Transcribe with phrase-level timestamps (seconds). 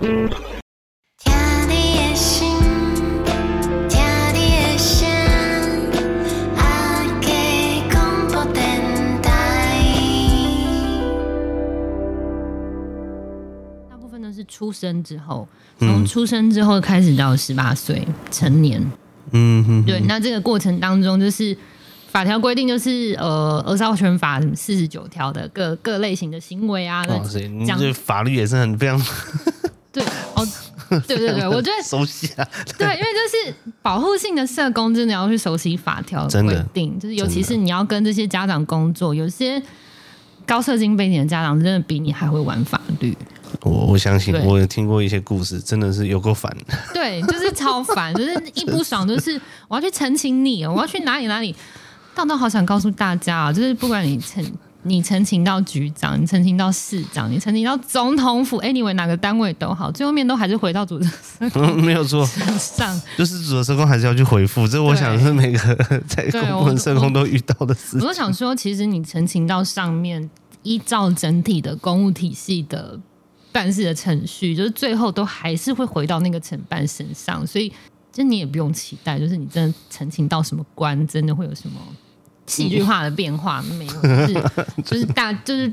[0.00, 0.06] 大
[13.98, 15.46] 部分都是出生之后，
[15.78, 18.82] 从出生之后开始到十八岁成年。
[19.32, 21.54] 嗯哼，对，那这个过程当中就是。
[22.10, 29.00] 法条规定就是呃，儿少权法四十九条的各各类型的行为啊，哦，所以你这法律也是很非常
[29.92, 30.04] 对
[30.34, 30.46] 哦，
[30.88, 32.48] 对对对，我觉得熟悉啊，
[32.78, 39.60] 对，因为就是保护性的社工真的要去熟悉法条的规定，就是尤其是你要跟这些家长工作，有些
[40.46, 43.16] 高社经背景的家长真的比你还会玩法律。
[43.62, 46.56] 我我相信，我有听过一些故事，真的是有够烦。
[46.94, 51.54] 对，就是超烦，就是一不爽就是我要去澄清你，我要去哪里哪里。
[52.14, 54.44] 但我好想告诉大家啊，就是不管你陈
[54.82, 62.24] 你澄清到局长，你澄清到市长，你澄清到总统府，anyway 哪个单位都好，最后面都还是回到主责社工、嗯、没有错
[62.58, 64.66] 上，就是主责社工还是要去回复。
[64.66, 65.58] 这我想是每个
[66.08, 68.00] 在公部门社工都遇到的事情。
[68.00, 70.30] 我都想说，其实你澄清到上面，
[70.62, 72.98] 依照整体的公务体系的
[73.52, 77.72] 办事的程序，就是最后都还是会回到那个承办身上，所以。
[78.12, 81.80] 就你也不用期待，就是你真的澄清到什么官，真的会有什么
[82.50, 84.02] 戏剧化的变化没有？
[84.02, 84.34] 就是
[84.84, 85.72] 就是大就是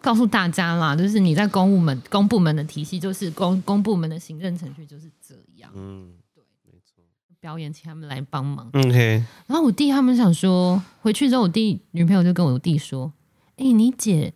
[0.00, 5.70] 告诉大家啦，就是你在公务门公部门的体系，就是公公部门的行政程序就是这样。
[5.74, 7.02] 嗯，对，没错。
[7.40, 8.68] 表演请他们来帮忙。
[8.72, 9.24] OK。
[9.46, 13.12] 然后我弟他们想说，回去之后我弟女朋友就跟我弟说
[13.56, 14.32] ：“哎、欸，你姐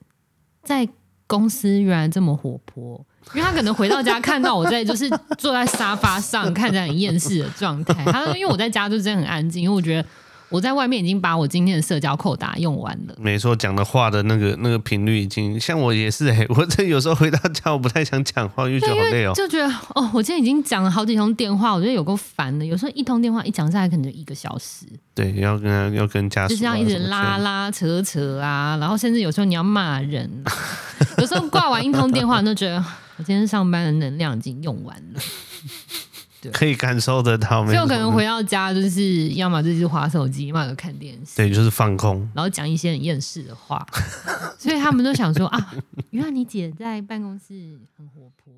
[0.63, 0.89] 在
[1.27, 10.07] 公司原来这么活泼。”因为他可能回到家看到我在就是坐在沙发上看着很厌世的状态，他说因为我在家就真的很安静，因为我觉得
[10.55, 13.15] 我在外面已经把我今天的社交扣打用完了。
[13.19, 19.67] 没错，讲的话的那个那个频率已经像我也是哎， 我这有时候回到家我不太想讲话，因为觉得好累哦，就觉得
[19.97, 22.65] 哦，我今天已经讲了好几通电话，我觉得有够烦的。
[22.65, 24.87] 有时候一通电话一讲下来可能就一个小时。
[25.13, 30.31] 对，要跟要跟家属、啊、就这样一直拉拉扯扯啊，然后甚至有时候你要骂人，
[31.19, 32.85] 有时候挂完一通电话都觉得。
[33.17, 36.14] 我今天上班的能量已经用完了，对，
[36.53, 37.65] 可以感受得到。
[37.65, 43.87] 所以我可能回到家，就是要么就是滑手机，要么就看电视，对，就是放空，然后讲一些很厌世的话。
[44.59, 45.75] 所以他们都想说啊，
[46.11, 48.53] 原来你姐在办公室很活泼。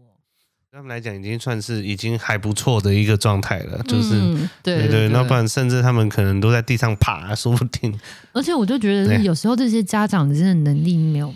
[0.70, 7.98] 对他们来讲，已经算是已经还不错的一个状态了，就是、嗯、对对，对，那不然甚至他们可能都在地上爬，说不定。
[8.32, 11.34] 而且我就觉得，有时候这些家长真的能力没有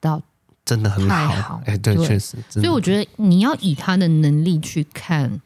[0.00, 0.22] 到。
[0.64, 2.36] 真的很好，哎，对，确实。
[2.50, 5.40] 所以我觉得你要以他的能力去看，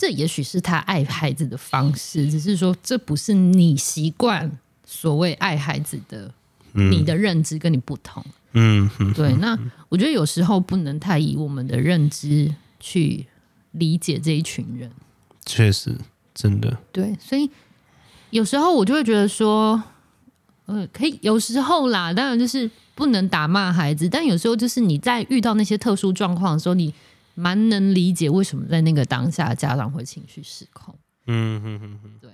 [0.00, 4.50] 这也许是他爱孩子的方式，只是说这不是你习惯
[4.86, 6.32] 所谓爱孩子的，
[6.72, 8.24] 嗯、你的认知跟你不同。
[8.52, 9.34] 嗯，对。
[9.34, 9.54] 那
[9.90, 13.26] 我觉得有时候不能太以我们的认知去
[13.72, 14.90] 理解这一群人。
[15.44, 15.94] 确实，
[16.34, 16.78] 真的。
[16.90, 17.50] 对，所以
[18.30, 19.82] 有时候我就会觉得说，
[20.64, 22.70] 呃，可以有时候啦，当然就是。
[22.92, 26.92] 不能打骂孩子，但有时候就是你在遇到那些特殊状况的时候，你
[27.40, 30.94] 蛮能理解为什么在那个当下家长会情绪失控。
[31.26, 32.30] 嗯哼哼哼，对。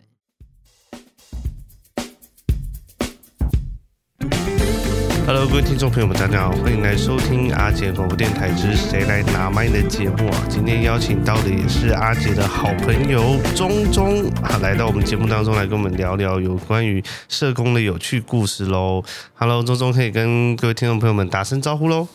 [5.24, 10.44] Hello，各位听众朋友们，大家好，欢迎来收听阿杰广播电台之《谁来拿麦》的节目啊！
[10.50, 19.04] 今天邀请到的也是阿杰的好朋友钟钟啊，来到我们节目当中来跟我们聊聊有关于社工的有趣故事喽。
[19.34, 22.08] Hello，中中可以跟各位听众朋友们打声招呼喽。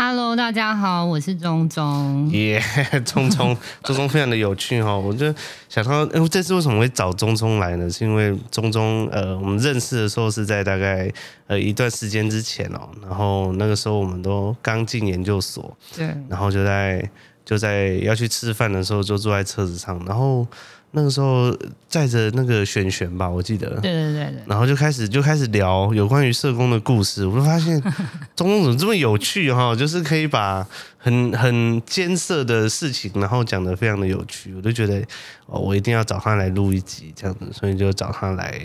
[0.00, 2.30] Hello，大家好，我是中中。
[2.30, 2.62] 耶，
[3.04, 4.96] 中中， 中中非常的有趣哈！
[4.96, 5.34] 我就
[5.68, 7.90] 想到，哎，这次为什么会找中中来呢？
[7.90, 11.12] 是因为中中，呃，我们认识的时候是在大概
[11.48, 17.10] 呃一段时间之前哦，然后那个时候我们都刚进研究所，对，然后就在
[17.44, 20.46] 就在要去吃饭的时候，就坐在车子上，然后。
[20.92, 21.54] 那个时候
[21.88, 23.68] 载着那个璇璇吧，我记得。
[23.80, 24.42] 对对对对。
[24.46, 27.80] 然后就开始就开始聊有关于社工的故事，我就发现
[28.34, 34.98] 中中怎么这么有趣哈，就是可以把很很艰涩的事情，然后讲得非常的有趣，我就觉得
[35.46, 38.60] 哦，我一定要找他来录一集这样子，所以就找他来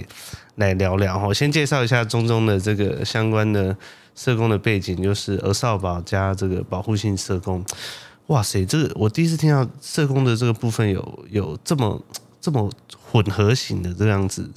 [0.56, 1.34] 来聊聊哈。
[1.34, 3.76] 先介绍一下中中的这个相关的
[4.16, 7.64] 社工的背景，就是儿少保加这个保护性社工。
[8.28, 12.02] 哇塞，这个我第一次听到社工的这个部分有有这么
[12.40, 12.70] 这么
[13.12, 14.50] 混合型的这样子，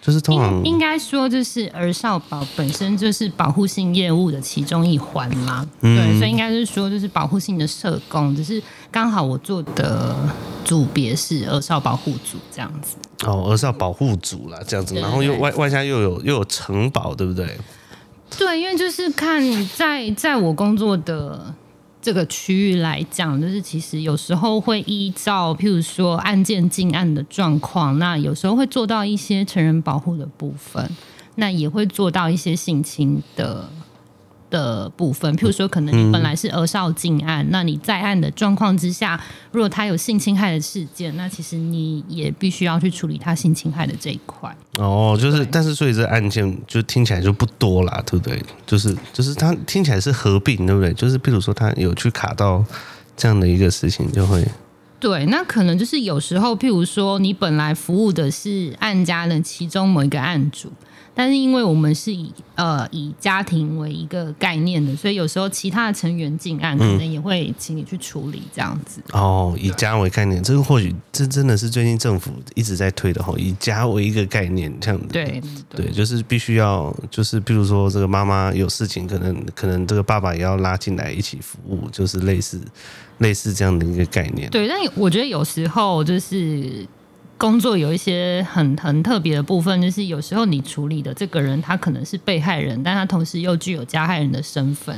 [0.00, 10.16] 就是通常应该说，就是儿少保本身就是保护性业务的其中一环嘛，嗯、对，所以应该是说就是保护性的社工，只是刚好我做的
[10.64, 12.96] 组别是儿少保护组这样子。
[13.26, 17.58] 哦，儿少保护组啦，这样子，然后又外外加又有又有城堡，对不对？
[18.38, 19.42] 对，因为就是看
[19.76, 21.54] 在在我工作的。
[22.02, 30.88] 这个区域来讲，就是其实有时候会依照譬如说案件进案的状况，那有时候会做到一些成人保护的部分，
[31.34, 33.68] 那也会做到一些性侵的。
[34.50, 39.18] 的部分，譬如说，可能你本来是儿少进案，嗯、那你在案的状况之下，
[39.52, 44.54] 如果他有性侵害的事件，那其实你也必须要去处理他性侵害的这一块。
[44.78, 48.42] 哦，就是，但是所以这案件就听起来就不多啦，对不对？
[48.66, 50.92] 就是，就是他听起来是合并，对不对？
[50.94, 52.64] 就是，譬如说他有去卡到
[53.16, 54.44] 这样的一个事情，就会。
[54.98, 60.70] 对，那可能就是有时候，譬如说，你本来服务的是案家的其中某一个案主。
[61.20, 69.02] 但是因为我们是以呃以家庭为一个概念的，所以有时候其他的成员进案，可能也会请你去处理这样子。
[69.12, 75.08] 嗯、哦，以家为概念，这个或许这真的是最近政府一直在推的吼，以家为一个概念这样子。
[75.08, 82.58] 对对，对，就是必须要，就是比如说这个妈妈有事情，可能可能这个爸爸也要拉进来一起服务，就是类似
[83.18, 84.48] 类似这样的一个概念。
[84.48, 86.86] 对，但我觉得有时候就是。
[87.40, 94.94] 工作有一些很很特别的部分，就是有时候你处理的这个人，他可能是被害人，但他同时又具有加害人的身份，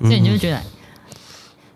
[0.00, 0.62] 所以你就会觉得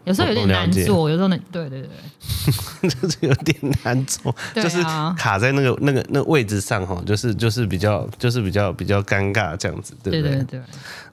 [0.05, 4.81] 有时候有点难做，有时候呢，对对对， 就是有点难做，就是
[5.19, 10.37] 卡在那个那个那个位置上哈，就是就是比较就是比较比较尴尬这样子，对不对？
[10.37, 10.61] 对对对。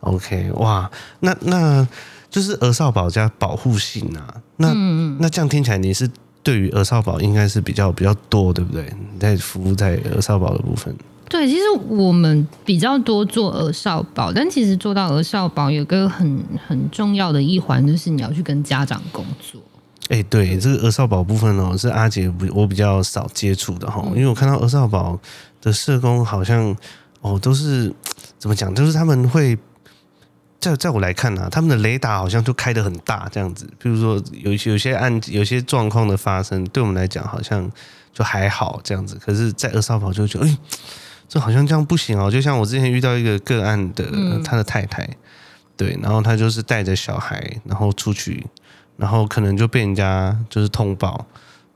[0.02, 1.88] OK，哇，那那
[2.30, 6.08] 就是儿少保加保护性啊，那、嗯、那这样听起来你是。
[6.44, 8.92] 对于儿少保应该是比较比较多，对不对？
[9.14, 10.96] 你在服务在儿少保的部分。
[11.30, 19.62] 对，其实我们比较多做儿少保，但其实做到儿少保有个很很重要的一环，就是你要去跟家长工作。
[20.10, 25.18] 哎，对，这个儿少保部分哦，是阿捷我比较少接触的哈，因为我看到儿少保
[25.62, 26.76] 的社工好像
[27.22, 27.94] 哦都是
[28.38, 29.58] 怎么讲，就是他们会。
[30.62, 33.68] 在在我来看呢、啊，他们的雷达好像就开得很大，这样子。
[33.80, 37.70] 比如说有有些案有些状况的发生，对我们来讲好像
[38.14, 39.18] 就还好这样子。
[39.20, 40.58] 可是，在二少保就觉得，哎，
[41.28, 42.30] 这好像这样不行哦。
[42.30, 44.06] 就像我之前遇到一个个案的，
[44.44, 45.10] 他的太太，
[45.76, 48.46] 对，然后他就是带着小孩，然后出去，
[48.98, 51.26] 然后可能就被人家就是通报。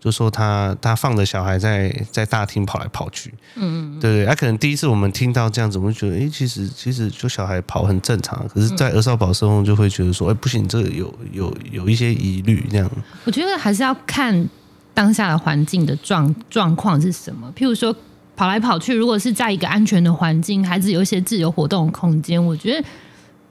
[0.06, 12.88] 就说他他放着小孩在在大厅跑来跑去，嗯，对对，他、啊、可能第一次我们听到这样子，我们觉得，哎，其实其实就小孩跑很正常，可是，在儿少保社工就会觉得说，哎，不行，这个有有有一些疑虑，这样。
[13.24, 14.48] 我觉得还是要看
[14.94, 17.52] 当下的环境的状状况是什么。
[17.58, 17.92] 譬如说
[18.36, 22.88] 跑来跑去，如果是在一个安全的环境，孩子有一些自由活动的空间，我觉得。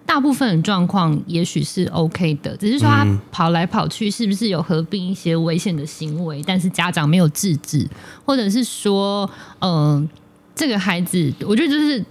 [0.07, 7.89] 大部分的状况也许是 OK 的，只是说他跑来跑去是不是有合并一些危险的行为，但是家长没有制止，
[8.25, 9.29] 或者是说，
[9.61, 10.09] 嗯、呃，
[10.55, 12.05] 这个孩子，我觉得就是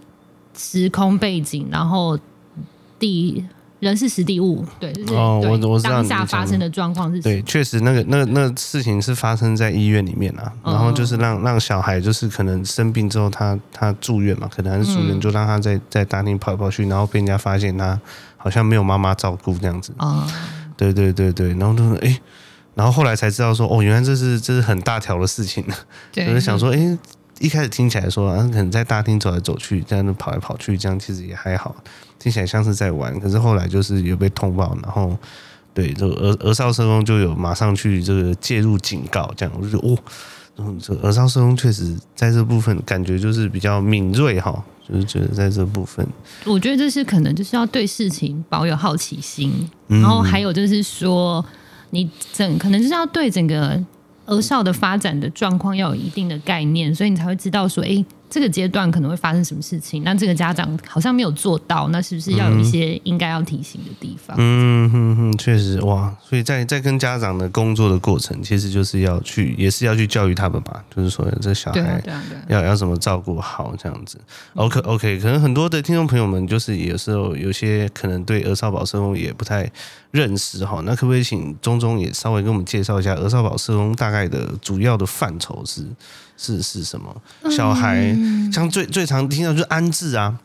[0.56, 2.20] 时空背景，然后
[2.98, 3.44] 第。
[3.84, 7.22] 人是实地物，对，就是、哦，我我知道当下发生的状况是？
[7.22, 18.00] 对，确实那个那那事情是发生在医院里面啊，然后就是让让小孩就是可能生病之后他他住院嘛，可能还是住院，就让他在在大厅跑来跑去，然后被人家发现他
[18.38, 19.94] 好像没有妈妈照顾这样子。
[19.98, 20.26] 啊，
[20.78, 22.20] 对对对对，然后就说哎，
[22.76, 25.64] 然后后来才知道说哦，原来这是这是很大条的事情，
[26.12, 26.26] 对。
[26.26, 26.98] 就是想说哎，
[27.40, 31.76] 一开始听起来说啊，可能在大厅走来走去，这样跑来跑去，这样其实也还好。
[32.24, 35.14] 听起来像是在玩，可是后来就是有被通报，然后
[35.74, 39.98] 对这个儿少社工就有马上去这个介入警告，这样我就觉得哦，
[40.56, 46.08] 嗯，这儿少社工确实在这部分感觉就是比较敏锐哈，就是觉得在这部分，
[46.46, 51.46] 我觉得这是可能就是要对事情保有好奇心，然后还有就是说
[51.90, 53.78] 你整可能就是要对整个
[54.28, 58.06] 儿少的发展的状况要有一定的概念，所以你才会知道说，哎。
[58.34, 60.04] 这个阶段可能会发生什么事情？
[60.04, 64.36] 那这个家长好像没有做到，那是不是要有一些应该要提醒的地方？
[64.40, 66.12] 嗯哼哼，确实哇！
[66.28, 70.84] 所以在在跟家长的工作的过程，其实就是要去，也是要去教育他们吧。
[70.96, 72.02] 就是说，这小孩
[72.48, 74.18] 要要怎么照顾好这样子。
[74.56, 79.72] OK OK，可能很多的听众朋友们就是有时候有些可能对儿少保社工也不太
[80.10, 80.82] 认识哈。
[80.84, 85.86] 那可不可以请钟钟也稍微跟我们介绍一下儿少保社工大概的主要的范畴是？
[86.38, 87.16] 是是什么？
[87.50, 90.38] 小孩、嗯、像最最常听到就是安置啊，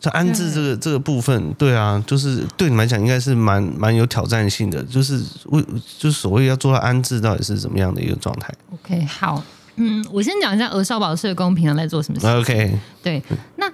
[0.00, 5.62] 就安置这个对这个部分，对啊，就是对你们来讲应该是蛮蛮有挑战性的，就是为
[5.98, 9.42] 就是所谓要做到安置，到底是怎么样的一个状态？OK，好，
[9.76, 12.26] 嗯，我先讲一下鹅少保社工平常在做什么事。
[12.26, 13.22] OK，对，
[13.56, 13.70] 那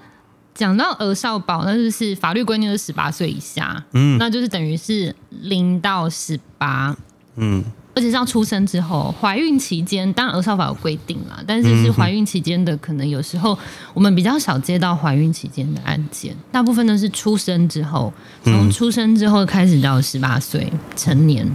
[0.55, 6.97] 讲到儿少保，那就是法律规定是十八岁以下，嗯，那就是等于是零到十八，
[7.37, 7.65] 嗯。
[8.01, 13.59] 而而且是要出生之后，怀孕期间，当然儿少法有规定啦，但是是怀孕期间的，可能有时候
[13.93, 18.11] 我们比较少接到怀孕期间的案件，大部分都是出生之后，
[18.43, 21.47] 从出生之后开始到十八岁成年。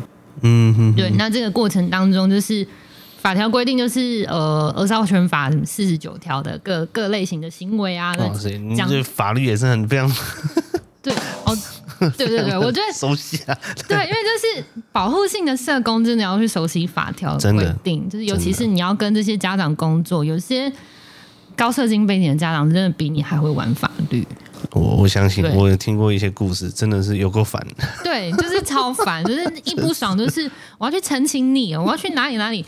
[0.41, 2.67] 嗯哼，对，那这个过程当中，就是
[3.17, 8.13] 法条规定，就是呃，儿少权法四十九条的各各类型的行为啊，
[8.87, 10.07] 这法律也是很非常
[11.01, 11.11] 对
[11.45, 11.57] 哦。
[12.11, 13.57] 对 对对，我觉得熟悉啊。
[13.87, 20.71] 对，因为就是保护性的社工，真的要去熟悉法条规定，就是尤其是你要跟这些家长工作，有些
[21.55, 24.25] 高社经背景的家长，真的比你还会玩法律。
[24.71, 27.65] 我我相信，我有听过一些故事，真的是有够烦。
[28.03, 32.65] 对，就是超烦，就是一不爽就是我要去澄清你，我要去哪里哪里。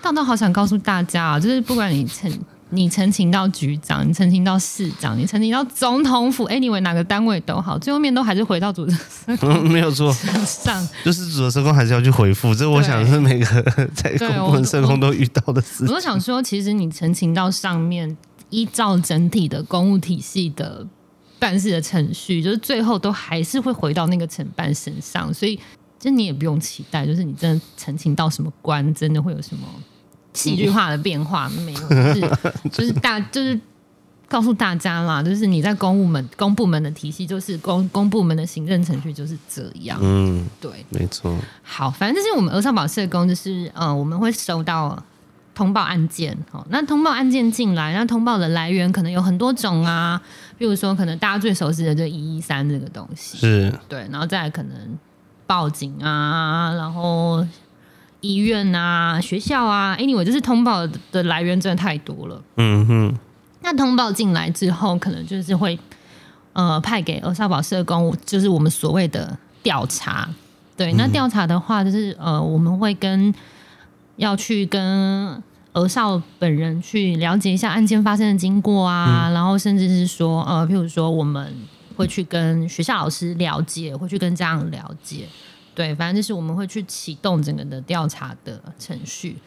[0.00, 2.30] 但我好想告诉大家啊，就是不管你澄。
[2.74, 10.10] 你澄清到局长，你澄清到市长，你澄清到总统府，anyway 哪个单位都好，最后面都还是回到主责社工、嗯、没有错，
[10.46, 13.62] 上就是主责社工还是要去回复，这我想是每个
[13.94, 15.86] 在公部门社工都遇到的事情。
[15.86, 18.16] 我都想说，其实你澄清到上面，
[18.48, 20.86] 依照整体的公务体系的
[21.38, 25.60] 办事的程序，就是最后都还是会回到那个承办身上，所以
[26.00, 29.66] 就你也不用期待，就是你真的澄清到什么官，真的会有什么。
[30.32, 32.20] 戏剧化的变化没有，就是
[32.72, 33.58] 就是大就是
[34.28, 39.98] 告诉大家啦，就是你在公务门公部门的体系，就是公公部门的行政程序就是这样。
[40.00, 41.36] 嗯，对，没错。
[41.62, 45.02] 好，反正这是我们鹅少保社工，就是呃，我们会收到
[45.54, 46.34] 通报案件。
[46.50, 50.18] 好，那通报案件进来，那通报的来源可能有很多种啊，
[50.56, 54.98] 比如说可能大家最熟悉的就一一三这个东西，是对，然后再来可能
[55.46, 57.46] 报警啊，然后。
[58.22, 62.42] 医院啊，学校啊，anyway，就是通报的来源真的太多了。
[62.56, 63.18] 嗯哼，
[63.60, 65.78] 那通报进来之后，可能就是会
[66.54, 70.26] 呃派给儿少保社工，就是我们所谓的调查。
[70.76, 73.34] 对，那调查的话，就是呃我们会跟
[74.16, 81.54] 要去跟儿少本人去了解一下案件发生的经过啊，嗯、然后甚至是说呃，譬如说我们
[81.96, 85.26] 会去跟学校老师了解，会去跟家长了解。
[85.74, 89.38] 对，反正就是我们会去启动整个的调查的程序。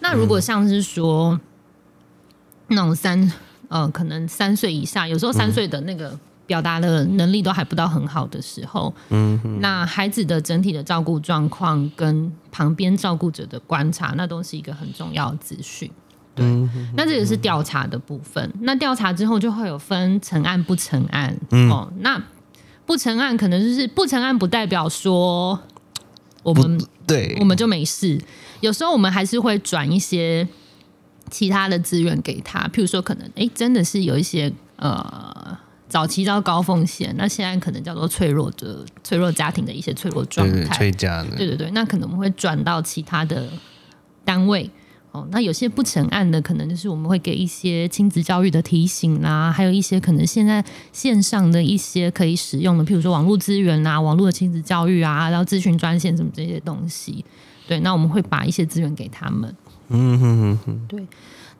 [0.00, 1.40] 那如果像是说、嗯、
[2.68, 3.32] 那种三
[3.68, 15.90] 呃，可能三岁以下，有时候三岁的那个表达的能力都还不到很好的时候，嗯，那孩子的整体的照顾状况跟旁边照顾者的观察，那都是一个很重要的资讯。
[16.34, 18.52] 对，嗯、那这也是调查的部分。
[18.60, 21.36] 那调查之后就会有分成案不成案。
[21.50, 22.20] 嗯、哦，那。
[22.88, 25.60] 不成案可能就是不成案，不代表说
[26.42, 28.18] 我们对我们就没事。
[28.60, 30.48] 有时候我们还是会转一些
[31.30, 40.74] 其他的资源给他，譬如说可能哎，真的是有一些呃早期到高风险，那现在可能叫做脆弱的脆弱家庭的一些脆弱状态，
[41.36, 43.46] 对对对，那可能我们会转到其他的
[44.24, 44.70] 单位。
[45.12, 50.62] 哦，那有些不成案的，可能就是我们会给一些亲子教育的提醒啦，还有一些可能现在
[50.92, 57.24] 线上的一些可以使用的，譬如说网络资源啊，网络的亲子教育啊，然后咨询专线什么这些东西。
[57.66, 59.54] 对，那我们会把一些资源给他们。
[59.88, 60.86] 嗯哼哼哼。
[60.86, 61.06] 对，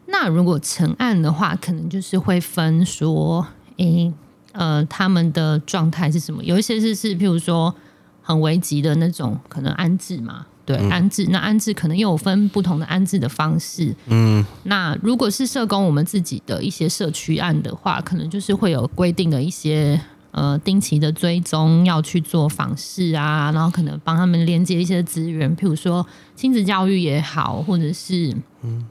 [0.07, 3.47] 那如果成案的话，可能就是会分说，
[3.79, 4.13] 诶，
[4.53, 6.45] 呃，他们的状态是什么？
[6.45, 7.75] 有一些是是譬如说
[8.23, 10.47] 很危急的那种，可能安置嘛。
[10.69, 13.97] 对，安置，那安置可能又有分不同的安置的方式。
[14.09, 19.99] 嗯，那如果是社工我们自己的一些社区案的话，可能就是会有规定的一些
[20.31, 26.07] 呃定期的追踪，要去做访视啊，然后可能帮他们连接一些资源，譬如说
[26.37, 28.29] 亲子教育也好，或者是
[28.61, 28.87] 嗯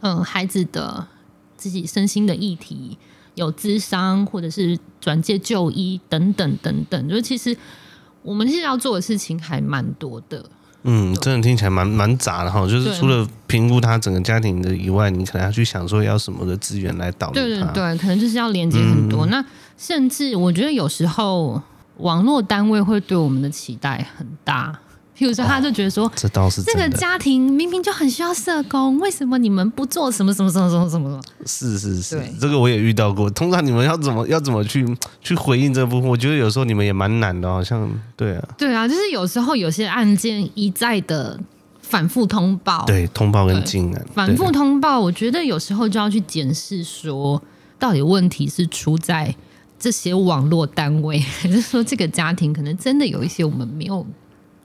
[0.00, 1.06] 嗯、呃、孩子的
[1.56, 2.98] 自己身心的议题，
[3.34, 7.56] 有咨商或者是转介就医等等等等，就是其实
[8.20, 10.44] 我们现在要做的事情还蛮多的。
[10.84, 17.34] 嗯，真的听起来蛮蛮杂的哈，就是除了评估他整个家庭的以外，你可能要去想说要什么的资源来导入。
[17.34, 19.26] 对对对，可能就是要连接很多。
[19.26, 19.44] 嗯、那
[19.78, 21.60] 甚至我觉得有时候
[21.96, 24.78] 网络单位会对我们的期待很大。
[25.16, 31.20] 譬如说，他就觉得说，这倒是这个家庭明明就很需要社工，为什么你们不做什么什么什么什么什么？
[31.46, 33.30] 是是是，这个我也遇到过。
[33.30, 34.84] 通常你们要怎么 要怎么去
[35.22, 36.10] 去回应这部分？
[36.10, 41.38] 我觉得有时候你们也蛮难的，好像对啊，对啊，就是有时候有些案件一再的
[41.80, 47.40] 反复通报，对，通报跟进案，反复通报，我觉得有时候就要去检视说，
[47.78, 49.32] 到底问题是出在
[49.78, 54.04] 这些网络单位，还是说这个家庭可能真的有一些我们没有。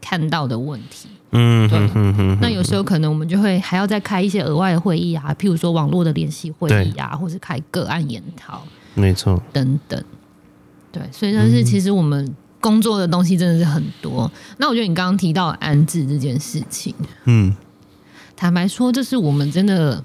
[0.01, 8.63] 看到的问题，嗯，对，那有时候可能我们就会还要再开一些额外的会议啊，譬如说网络的联系会议啊，或是开个案研讨，
[8.95, 10.03] 没错，等等，
[10.91, 14.31] 对，所以但是其实我们工作的东西真的是很多。
[14.57, 16.93] 那我觉得你刚刚提到安置这件事情，
[17.25, 17.55] 嗯，
[18.35, 20.03] 坦白说，这是我们真的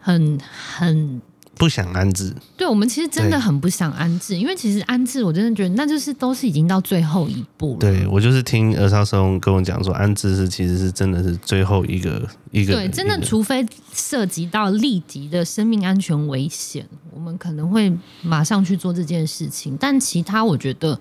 [0.00, 0.38] 很
[0.76, 1.20] 很。
[1.58, 7.78] 不想安置，对，我们其实真的很不想安置，因为其实安置，我真的觉得那就是都是已经到最后一步了。
[7.78, 12.74] 对，我就是听儿少松跟我讲说，安置是其实是真的是最后一个一个。
[12.74, 19.76] 对，真的，除非涉及到立即的生命安全危险，我们可能会马上去做这件事情。
[19.80, 21.00] 但其他，我觉得，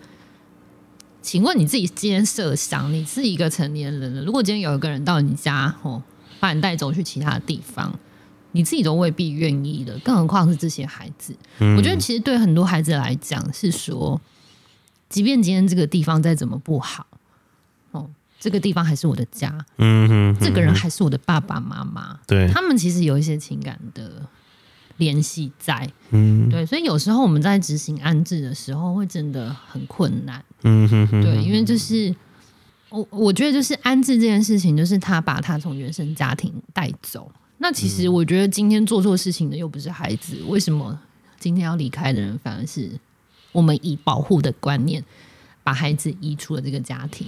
[1.21, 6.01] 请问你自己今天设想，你是一个成年人了，如果今天有一个人到你家，哦，
[6.39, 7.93] 把你带走去其他地方。
[8.55, 11.35] 你自己都未必愿意的，更何况是这些孩子。
[11.59, 11.75] 嗯。
[11.75, 14.19] 我觉得其实对很多孩子来讲，是说，
[15.09, 17.05] 即便今天这个地方再怎么不好，
[17.91, 18.09] 哦，
[18.39, 19.53] 这个地方还是我的家。
[19.77, 22.17] 嗯哼，这个人还是我的爸爸妈妈。
[22.25, 24.25] 对，他们其实有一些情感的
[24.95, 25.91] 联系在。
[26.11, 30.41] 嗯，对，所以有时候我们在执行安置的时候，会真的很困难。
[30.63, 32.15] 嗯哼哼，对，因为就是
[32.87, 37.29] 我我觉得就是安置这件事情，就是他把他从原生家庭带走。
[37.57, 40.99] 那其实我觉得今天做错事情的又不是孩子，为什么
[41.39, 42.91] 今天要离开的人反而是
[43.51, 45.03] 我们以保护的观念
[45.63, 47.27] 把孩子移出了这个家庭？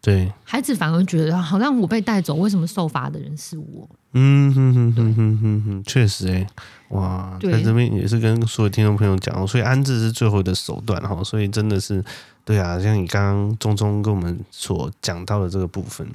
[0.00, 3.88] 对，孩子反而觉得好像我被带走，为什么受罚的人是我？
[4.12, 6.46] 嗯哼哼哼哼哼哼，确实哎，
[6.90, 12.02] 哇，在这边也是跟所有听众朋友讲，所以安置是最后的手段哈，所以真的是
[12.44, 16.06] 对啊，像你刚刚中中跟我们所讲到的这个部分。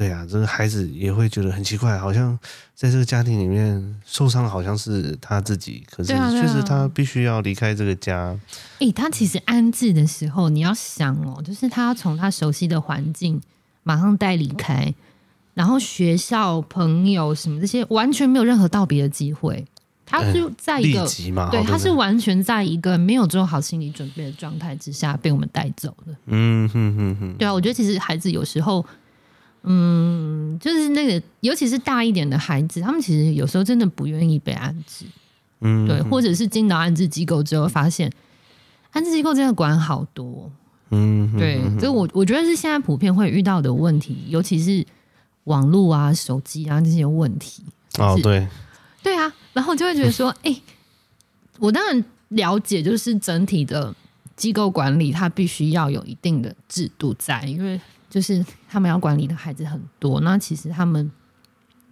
[0.00, 2.38] 对啊，这个孩子也会觉得很奇怪，好像
[2.74, 8.34] 在这个家庭里面受伤，好像是他自己，可是确实他必须要离开这个家。
[8.78, 13.38] 诶、欸，他其实安置的时候，你要想哦，就是他要从他熟悉的环境
[13.82, 14.90] 马上带离开，
[15.52, 19.62] 然后学校、朋友什么这些，完全没有任何道别的机会。
[20.06, 21.06] 他就在一个
[21.50, 26.16] 对，他是完全在一个没有做好心理准备的状态之下被我们带走的。
[26.24, 28.82] 嗯哼哼哼，对啊，我觉得其实孩子有时候。
[29.62, 35.04] 嗯，就是那个，尤其是大一点的孩子，他们其实有时候真的不愿意被安置，
[35.60, 38.10] 嗯，对，或者是进到安置机构之后，发现
[38.92, 40.50] 安置机构真的管好多，
[40.90, 44.86] 嗯，对，所以我我觉得是现在普遍会遇到的问题，尤其是
[45.44, 47.62] 网络啊、手机啊这些问题。
[47.98, 48.48] 哦，对，
[49.02, 50.62] 对啊，然后就会觉得说，哎、欸，
[51.58, 53.94] 我当然了解，就是整体的
[54.36, 57.78] 机构管理，它必须要有一定的制度在，因为。
[58.10, 61.10] 就是他们要管理的孩子很多，那其实他们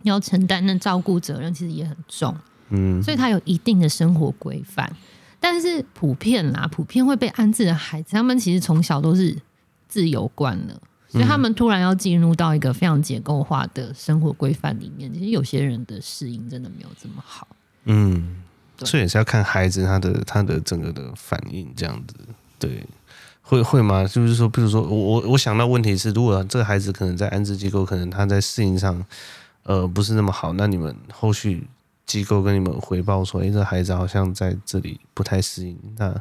[0.03, 2.37] 要承担的照顾责任其实也很重，
[2.71, 4.93] 嗯，所以他有一定的生活规范。
[5.41, 9.37] 但是普遍啦，普遍会被安置的孩子，他们其实从小都是
[9.87, 17.47] 自由惯了，所以他们突然要进入到一个非常结构化的生活规范里面，其实有些人的适应真的没有这么好。
[17.85, 18.43] 嗯，
[18.79, 22.15] 所以也是要看孩子他的他的整个的反应这样子，
[22.59, 22.85] 对。
[23.49, 24.05] 会会吗？
[24.05, 29.03] 就是说，比如说，我我我想到问题是，如果这个孩子可能在安置机构，可能他在适应上，
[29.63, 31.67] 呃，不是那么好，那你们后续
[32.05, 36.15] 机构跟你们回报说，哎，这孩子好像在这里不太适应，那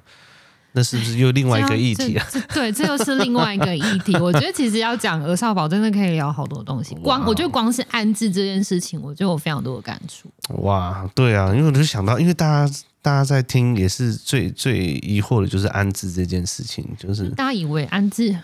[0.71, 2.25] 那是不是又另外一个议题啊？
[2.55, 4.15] 对，这又是另外一个议题。
[4.19, 6.95] 我觉得其实要讲儿少保，真的可以聊好多东西。
[7.03, 10.29] 光我觉得光是安置这件事情，我就有非常多的感触。
[10.61, 12.73] 哇，对啊，因为我就想到，因为大家。
[13.07, 18.37] 大家在听也是最最疑惑的，就是安置这件事情，就是大家以为安置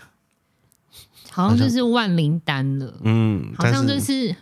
[1.30, 4.34] 好像就是万灵丹了，嗯，好像就是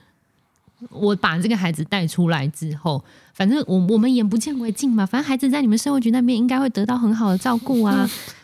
[0.90, 3.04] 我把这个孩子带出来之后，
[3.34, 8.08] 反正我我们眼不见为净嘛，反正孩子在你们社会局那边应该会得到很好的照顾啊。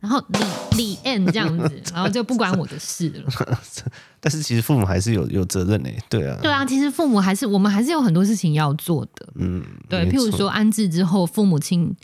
[0.00, 0.38] 然后李
[0.76, 3.56] 李 N 这样子， 然后就不关我的事了。
[4.18, 6.38] 但是其实父母还是有有责任呢，对啊。
[6.42, 9.28] 对啊，其实父母还是我们还是有很多事情要做的。
[9.34, 11.94] 嗯，对，譬如说安置之后，父母亲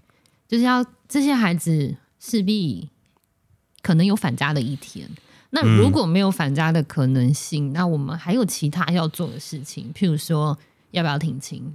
[0.46, 2.88] 就是要这些孩子势必
[3.82, 5.08] 可能有返家的一天。
[5.50, 10.58] 那如果没有返家的可能性，嗯，那我们还有其他要做的事情，譬如说
[10.90, 11.74] 要不要停亲？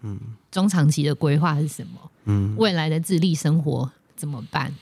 [0.00, 0.18] 嗯，
[0.50, 2.10] 中长期的规划是什么？
[2.24, 4.72] 嗯，未来的自立生活怎么办？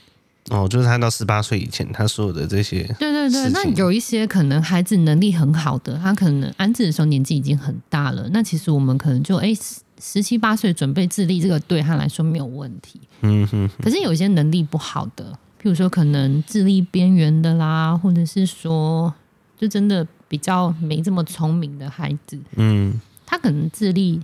[0.49, 3.49] 哦，就是他到十八岁以前，他所有的这些，对对对。
[3.51, 8.27] 那有一些可能孩子能力很好的，他可能安置的时候年纪已经很大了。
[8.33, 9.53] 那其实我们可能就哎，
[10.01, 12.99] 十七八岁准备自立，这个对他来说没有问题。
[13.21, 13.83] 嗯哼，哼。
[13.83, 19.13] 可是有一些能力不好的，譬如说可能智力边缘的啦，或者是说
[19.57, 24.19] 就真的比较没这么聪明的孩子，嗯，他可能智力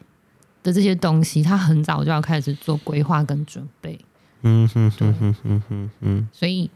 [0.64, 3.98] 的这些东西，他很早就要开始做规划跟准备。
[4.44, 6.70] 嗯哼哼哼哼哼哼，所以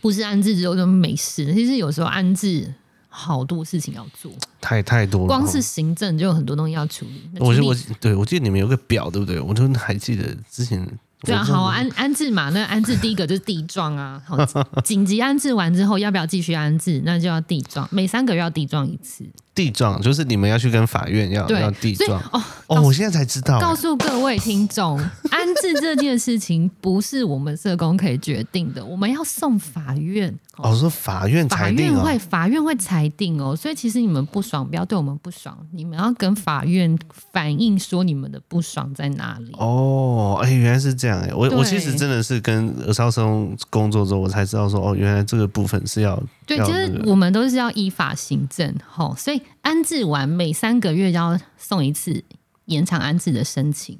[0.00, 1.52] 不是安置之后就没事。
[1.54, 2.72] 其实有时候安置
[3.08, 5.26] 好多事情要做，太太多了。
[5.26, 7.28] 光是行政就有很多东西要处理。
[7.38, 9.40] 我我对我记得你们有个表，对不对？
[9.40, 10.86] 我就还记得之前
[11.22, 14.36] 对啊，好安安置嘛，那安置第一个就是地状啊， 好，
[14.82, 17.02] 紧急安置完之后要不要继续安置？
[17.04, 19.24] 那就要地状，每三个月要地状一次。
[19.52, 23.60] 地状就是你们要去跟法院要要地状哦哦，我现在才知道。
[23.60, 24.96] 告诉各位听众，
[25.30, 30.34] 安置这件事情不是我们社工可以决定的，我们要送法院。
[30.56, 36.96] 哦，说法院裁定，法院会法院会裁定哦，所以其实你们不爽，不要对我们不爽，你们要跟法院
[37.32, 39.52] 反映说你们的不爽在哪里。
[39.58, 52.22] 哦，哎，原来是这样哎，我我其实真的是跟儿少社工工作之后，我才知道说哦，原来这个部分是要对，其实我们都是要依法行政，吼，所以安置完每三个月要送一次
[52.66, 53.98] 延长安置的申请，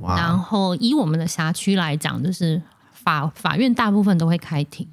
[0.00, 2.60] 然后以我们的辖区来讲，就是
[2.92, 4.86] 法法院大部分都会开庭。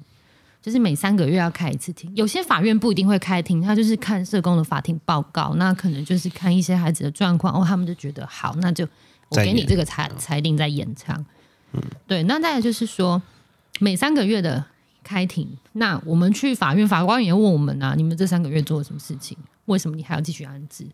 [0.62, 8.86] 就是每三个月要开一次庭，有些法院不一定会开庭，他就是看社工的法庭报告，那可能就是看一些孩子的状况，哦，他们就觉得好，那就
[9.30, 11.24] 我给你这个裁裁定再延长。
[11.72, 13.20] 嗯，对，那再来就是说
[13.78, 14.64] 每三个月的
[15.02, 19.36] 开庭，那我们去法院，法官也问我们啊，你们这三个月做了什么事情？
[19.66, 20.86] 为什么你还要继续安置？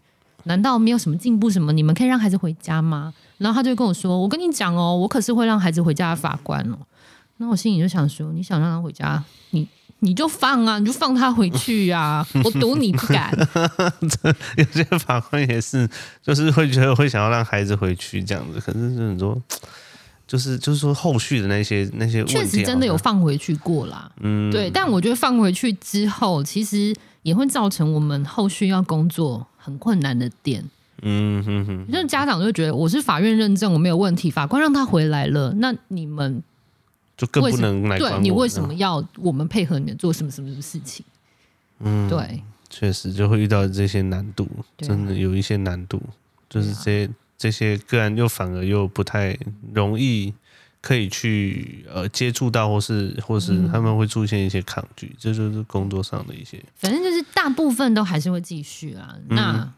[0.45, 1.51] 难道没有什么进步？
[1.51, 1.73] 什么？
[1.73, 3.13] 你们可以让孩子回家吗？
[3.39, 6.79] 然后他就跟我说，我跟你讲哦，我可是会让孩子回家的法官哦。
[7.39, 9.67] 那我心里就想说，你想让他回家，你
[9.99, 12.27] 你就放啊，你就放他回去啊！
[12.45, 13.31] 我赌你不敢。
[14.57, 15.89] 有些法官也是，
[16.23, 19.37] 就是会觉得会想要让孩子回去这样子，可是很多
[20.27, 24.11] 就是就是说后续的那些那些问题，确实真的有放回去过啦。
[24.21, 24.71] 嗯，对。
[24.71, 30.65] 但我觉得放回去之后，其实也会造成我们后续要工作很困难的点。
[31.03, 36.43] 嗯哼哼，就是家长就觉得我是法院认证我没有问题，法官让他回来了，那你们。
[37.17, 37.99] 就更不能来。
[37.99, 41.03] 对，你为什么要我们配合你们做什么什么什么事情？
[41.79, 45.99] 嗯，对，确实就会遇到这些难度，真的有一些难度，
[46.51, 49.37] 就是这些这些个案又反而又不太
[49.73, 50.33] 容易
[50.81, 56.63] 可以去呃接触到，或是或是他们会出现一些抗拒，这就是工作上的一些。
[56.77, 59.15] 反正就是大部分都还是会继续啊。
[59.29, 59.73] 那。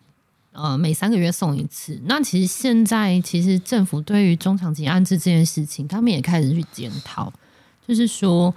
[0.51, 2.01] 呃，每三个月送一次。
[2.07, 7.33] 那其实现在，其实政府对于中长期安置这件事情，他们也开始去检讨，
[7.87, 8.53] 就是说，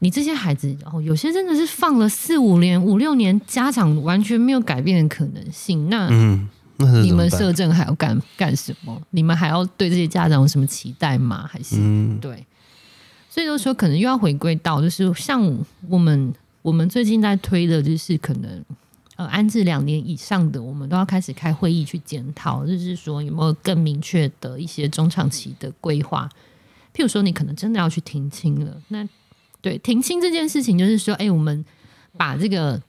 [0.00, 5.88] 你这些孩子，哦，有些真的是放了四五年、五六年，家长完全没有改变的可能性。
[5.88, 9.00] 那，嗯，那你们社政还要干干什么？
[9.10, 11.46] 你们还要对这些家长有什么期待吗？
[11.50, 12.46] 还是、嗯、对？
[13.30, 15.42] 所以就说，可能又要回归到，就是像
[15.88, 18.64] 我们我们最近在推的，就是可能。
[19.16, 26.26] 呃，安置两年以上的，我们都要开始开会议去检讨，就是说有没有更明确的一些中长期的规划。
[26.94, 29.06] 譬如说，你可能真的要去停亲了，那
[29.60, 31.62] 对停亲这件事情，就是说，哎、欸，我们
[32.16, 32.80] 把这个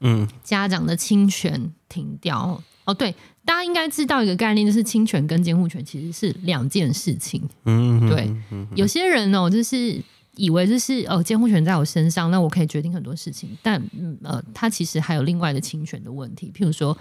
[0.00, 2.62] 嗯家长的侵权停掉。
[2.86, 7.42] 嗯、哦，对，大家应该知道一个概念，就是侵权跟监护权其实是两件事情。
[7.66, 10.02] 嗯，对，嗯嗯、有些人哦，就是。
[10.38, 13.48] 以为就是哦，监护权在我身上，那我可以决定很多事情。
[13.62, 13.82] 但
[14.22, 16.94] 呃，他其实还有另外的侵权的问题，譬如说，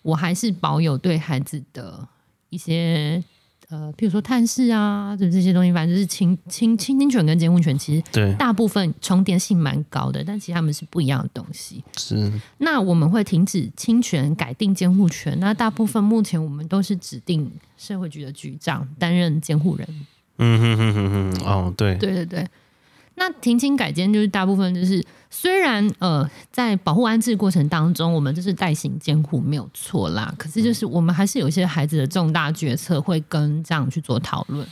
[0.00, 2.08] 我还是保有对孩子的
[2.48, 3.22] 一些
[3.70, 11.84] 呃，譬如说探视啊，就这些东西，反正就是亲亲亲亲权跟监护权，其实对大部分重叠性蛮高的，但其实他们是不一样的东西。
[11.98, 12.32] 是。
[12.56, 15.38] 那我们会停止侵权，改定监护权。
[15.38, 19.86] 那大部分目前我们都是指定社会局的局长担任监护人。
[20.38, 21.44] 嗯哼哼哼哼。
[21.44, 21.94] 哦，对。
[21.96, 22.48] 对对对。
[23.18, 34.64] 那停亲改监就是大部分就是，虽然呃在保护安置过程当中，我们就是代行监护没有错啦，可是就是我们还是有一些孩子的重大决策会跟这样去做讨论，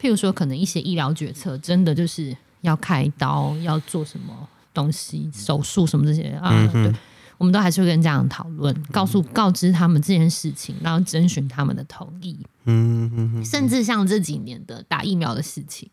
[0.00, 6.94] 譬如说可能一些医疗决策真的就是要开刀要做什么东西手术什么这些啊，嗯、对，
[7.38, 15.88] 我们都还是会跟家长讨论，告诉告知他们这件事情，然后征询他们的同意，嗯甚至像这几年的打疫苗的事情。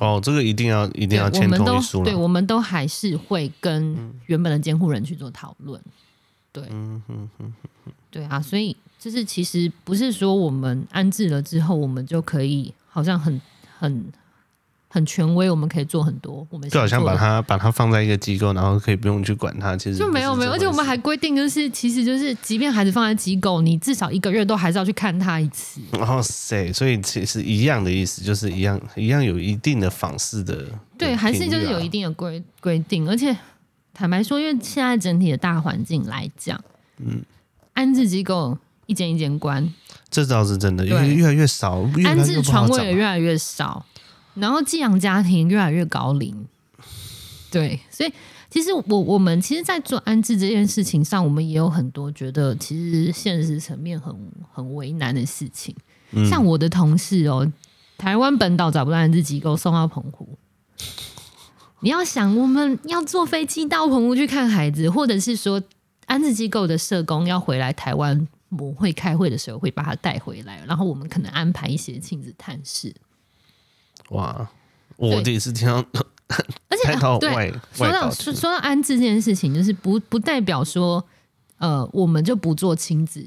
[0.00, 2.04] 哦，这个一定要一定要签同意书了。
[2.04, 5.80] 对，我们都还是会跟原本的监护人去做讨论。
[6.50, 7.54] 对，嗯嗯嗯
[7.86, 13.40] 嗯，对啊，所以就是其实不是说我们安置了之后，我们就可以好像很
[13.78, 14.04] 很。
[14.94, 16.46] 很权威，我们可以做很多。
[16.50, 19.74] 我们就好像把它把它放在一个机构，然后可以不用去管它。
[19.74, 25.80] 其实就没有没有，而且我们还规定，就是其实就是，即便孩子放在机构，你至少一个月都还是要去看他一次。
[25.92, 26.70] 哇塞！
[26.74, 30.66] 所以其实一样的意思，就是一样一样有一定的访视的。
[30.98, 33.08] 对，还是就是有一定的规规定。
[33.08, 33.34] 而且
[33.94, 36.62] 坦白说，因为现在整体的大环境来讲，
[36.98, 37.22] 嗯，
[37.72, 39.66] 安置机构一间一间关，
[40.10, 43.86] 这倒是真的，因为越来越少，安置床位也越来越少。
[44.34, 46.46] 然后寄养家庭越来越高龄，
[47.50, 48.12] 对，所以
[48.48, 54.14] 其实我我们其实，在做安置这件事情上，我们也有很多觉得其实现实层面很
[54.52, 55.74] 很为难的事情。
[56.12, 57.50] 嗯、像我的同事哦，
[57.96, 60.38] 台湾本岛找不到安置机构送到澎湖。
[61.80, 65.62] 你要想，我们要坐飞机到澎湖去看孩子，或者是说
[66.06, 72.94] 安置机构的社工要回来台湾母会开会的时候，会把他带回来，然后我们可能安排一些亲子探视。
[74.12, 74.48] 哇，
[74.96, 75.84] 我第一次听到，
[76.68, 81.04] 而且 到对，说到说说到安置这件事情，就是不不代表说，
[81.58, 83.24] 呃，我们就不做亲子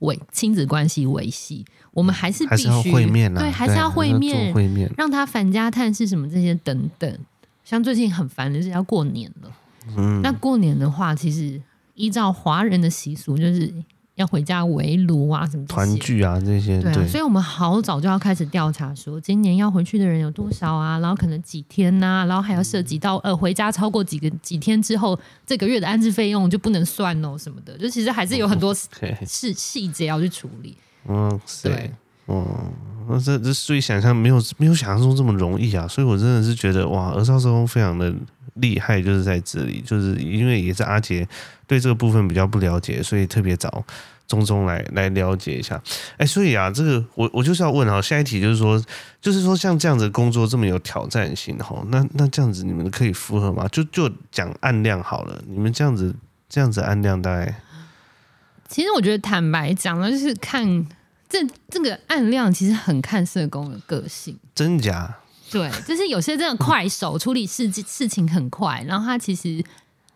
[0.00, 7.18] 维亲子关系维系，我们还是必须会面、啊、对，还是要会面，会面，让他返家探视什么这些等等。
[7.64, 9.50] 像最近很烦的是要过年了，
[9.96, 11.60] 嗯，那过年的话，其实
[11.94, 13.72] 依照华人的习俗，就是
[14.16, 30.76] 要回家围炉啊，什么团聚啊这些，对，所以我们好早就要开始调查，说今年要回去的人有多少啊，然后可能几天呐、啊，然后还要涉及到呃回家超过几个几天之后，这个月的安置费用就不能算哦什么的，就其实还是有很多事细节要去处理，
[31.08, 31.90] 嗯，对。
[32.26, 32.46] 哦，
[33.08, 35.88] 那这这所以想象没有没有想象中这么容易啊！
[35.88, 38.14] 所以我真的是觉得哇，儿少社工非常的
[38.54, 41.26] 厉害，就是在这里，就是因为也是阿杰
[41.66, 43.84] 对这个部分比较不了解，所以特别找
[44.26, 45.80] 中中来来了解一下。
[46.16, 48.82] 哎，所以啊，这个我我就是要问啊，下一题就是说，
[49.20, 53.66] 就是说像这样子的工作这么有挑战性哈，那那这样子你们可以符合吗？
[53.72, 56.14] 就就讲案量好了，你们这样子
[56.48, 57.54] 这样子案量大概？
[58.68, 60.86] 其实我觉得坦白讲呢，就是看。
[61.32, 61.38] 这
[61.70, 65.16] 这个案量其实很看社工的个性，真假？
[65.52, 69.62] 对， 就是有些真的快手处理事事情很快，然后他其实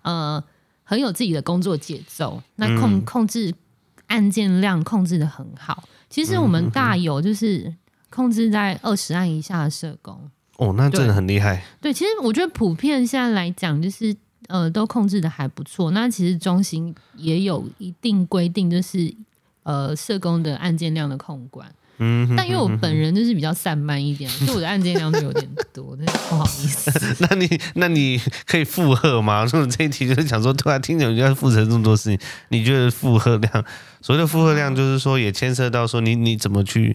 [0.02, 0.42] 呃
[0.82, 3.54] 很有自己的工作节奏，那控控制
[4.06, 5.84] 案件量控制的很好。
[6.08, 7.72] 其实我们大有就是
[8.10, 11.62] 控制在二十案以下的社工，哦，那真的很厉害。
[11.80, 14.16] 对，其实我觉得普遍现在来讲，就是
[14.48, 15.90] 呃都控制的还不错。
[15.90, 19.14] 那其实中心也有一定规定，就是。
[19.68, 21.68] 呃，社工的案件量的控管，
[21.98, 26.90] 嗯，但因为我本人就是比较散漫一点， 所以我的案件量就有点多，那不好意思。
[27.28, 29.44] 那你那你可以负荷吗？
[29.48, 33.64] 所以这一题就是想说，突然听人家负责这么多事情，你觉得负荷量？
[34.02, 36.94] 所谓的负荷量就是说，也牵涉到说你你怎么去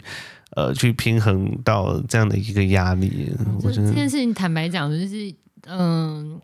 [0.56, 3.32] 呃去平衡到这样的一个压力。
[3.64, 5.34] 我觉得这件事情坦白讲，就是
[5.66, 6.42] 嗯、呃，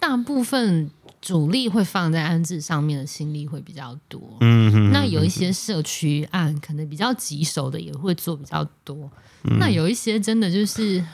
[0.00, 0.90] 大部分。
[1.20, 9.10] 主力会放在安置上面的心力会比较多，嗯哼，那有一些社区案可能比较棘手的也会做比较多，
[9.44, 11.04] 嗯、那有一些真的就是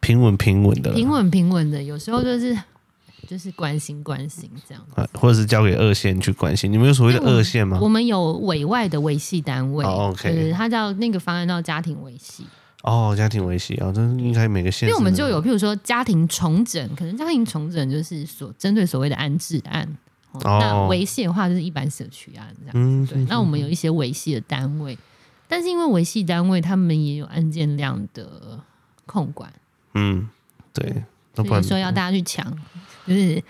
[0.00, 2.56] 平稳平稳的，平稳平稳的，有时候就是
[3.28, 6.70] 就是关心关心这样子，或者是交给二线去关心。
[6.72, 7.78] 你们有所谓的二线吗？
[7.80, 12.44] 我们有委外的维系单位，哦、OK，它叫那个方案叫家庭维系。
[12.84, 19.88] 哦，家庭维系啊，这应该每个县，因为我们就有，譬如说家庭重整，可能家庭重整就是所针对所谓的安置案，
[20.32, 22.72] 哦、那维系的话就是一般社区案这样。
[22.74, 23.24] 嗯，对。
[23.24, 24.98] 那我们有一些维系的单位，
[25.48, 28.60] 但是因为维系单位他们也有案件量的
[29.06, 29.50] 控管，
[29.94, 30.28] 嗯，
[30.74, 31.02] 对，
[31.34, 32.54] 所以有时候要大家去抢，
[33.06, 33.42] 就是。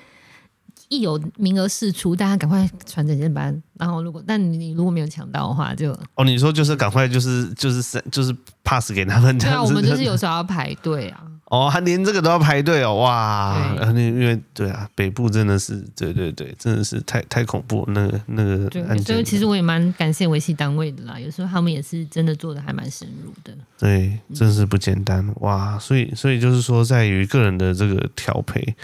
[0.95, 3.63] 一有名额释出，大家赶快传整间班。
[3.79, 9.73] 然后如果，但你如果没有抢到的话，就哦，你说就是赶快就是就是就是 pass 给他们这样子。
[9.73, 11.25] 对啊，我们就是有时候要排队啊。
[11.47, 13.77] 哦，还连这个都要排队哦，哇！
[13.79, 17.85] 那因为对啊，北部真的是对对对，真的是太太恐怖。
[17.89, 21.21] 那个那个，对，所以其实我也蛮感谢维系单位的啦。
[21.21, 23.53] 有时候他们也是真的做的还蛮深入的。
[23.79, 25.79] 对，真是不简单哇！
[25.79, 28.75] 所以所以就是说，在于个人的这个调配。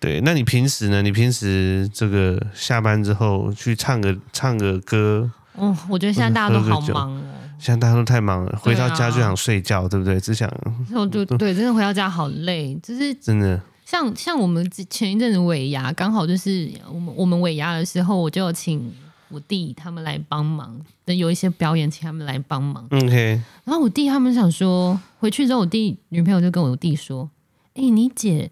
[0.00, 1.02] 对，那你平时呢？
[1.02, 5.30] 你平时这个下班之后去唱个唱个歌？
[5.54, 7.22] 哦，我觉得现在大家都好忙哦。
[7.58, 10.18] 现在大家都太忙了，回到家就想睡觉，对，不对？
[10.18, 10.50] 只想。
[10.94, 13.60] 我就对，真的回到家好累，就是 真的。
[13.84, 18.90] 像像我们前一阵子尾牙，刚好就是我们我们尾牙的时候，我就请
[19.28, 22.86] 我弟他们来帮忙，等有一些表演，请他们来帮忙。
[22.90, 23.38] OK。
[23.64, 27.28] 然后我弟他们想说，回去之后，我弟女朋友就跟我弟说
[27.76, 28.50] ：“哎，你姐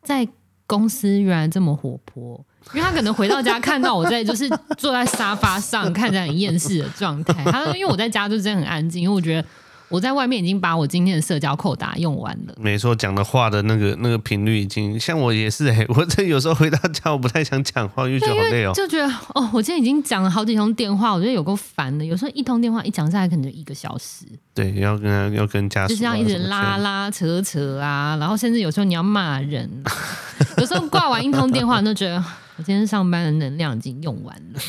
[0.00, 0.28] 在。”
[0.66, 7.44] 公司原来这么活泼，因为他可能回到家看到我在就是坐在沙发上看着很厌世的状态。
[7.44, 9.48] 他说：“因为我在家就真的很安静，因为我觉得
[9.88, 22.04] 我在外面已经把我今天的社交扣打用完了。”没错，讲的话的那个那个频率已经像我也是哎、欸， 我这有时候回到家我不太想讲话，因为觉得好累哦，就觉得哦，我今天已经讲了好几通电话，我觉得有够烦的。
[22.04, 24.24] 有时候一通电话一讲下来可能就一个小时。
[24.54, 29.70] 对，要跟要跟家属、啊、就是要一直拉拉扯扯啊，然后甚至有时候你要骂人。
[30.58, 32.16] 有时候挂完一通电话，都觉得
[32.56, 34.60] 我今天上班的能量已经用完了。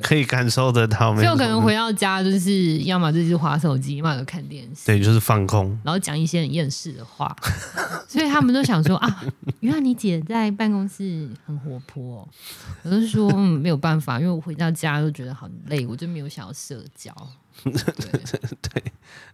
[0.00, 1.14] 对，可以感受得到。
[1.14, 4.86] 就可能回到家，就是要么就是划手机，要么就看电视。
[4.86, 7.34] 对，就是放空，然后讲一些很厌世的话。
[8.08, 9.24] 所以他们都想说啊，
[9.60, 12.28] 原来你姐在办公室很活泼哦。
[12.82, 17.12] 我就说嗯，没有办法，因为我回到家都觉得很累，我就没有想要社交。
[17.64, 18.82] 对，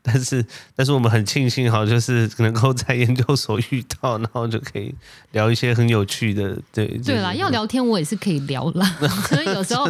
[0.00, 4.94] 但是但是我们很庆幸哈，就是能够在研究所遇到，然后就可以
[5.32, 6.58] 聊一些很有趣的。
[6.72, 8.86] 对对啦，要聊天我也是可以聊啦，
[9.28, 9.86] 所以有时候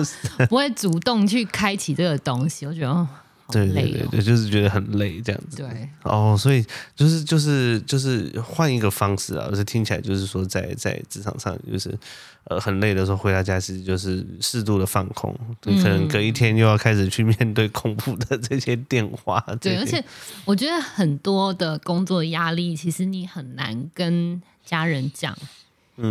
[0.49, 3.09] 不会主动去开启这个东西，我觉得哦。
[3.53, 5.59] 对对对对，就是觉得很累这样子。
[5.59, 6.65] 对哦，所以
[6.97, 11.97] 就是就是就是换一个方式啊，就是听起来就是说在在职场上就是
[12.45, 15.35] 呃很累的时候回到家是就是适度的放空，
[15.65, 19.41] 你可能隔一天又要开始去面对恐怖的这些电话。
[19.61, 20.03] 对，而且
[20.45, 25.37] 我觉得很多的工作压力，其实你很难跟家人讲。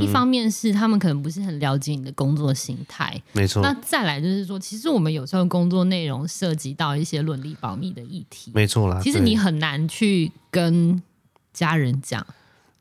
[0.01, 3.61] 一方面是他们可能不是很了解你的工作形态，没错。
[3.61, 8.99] 那再来就是说，其实我们有时候工作内容涉及到一些伦理保密的议题，没错啦。
[9.03, 11.01] 其实你很难去跟
[11.53, 12.25] 家人讲，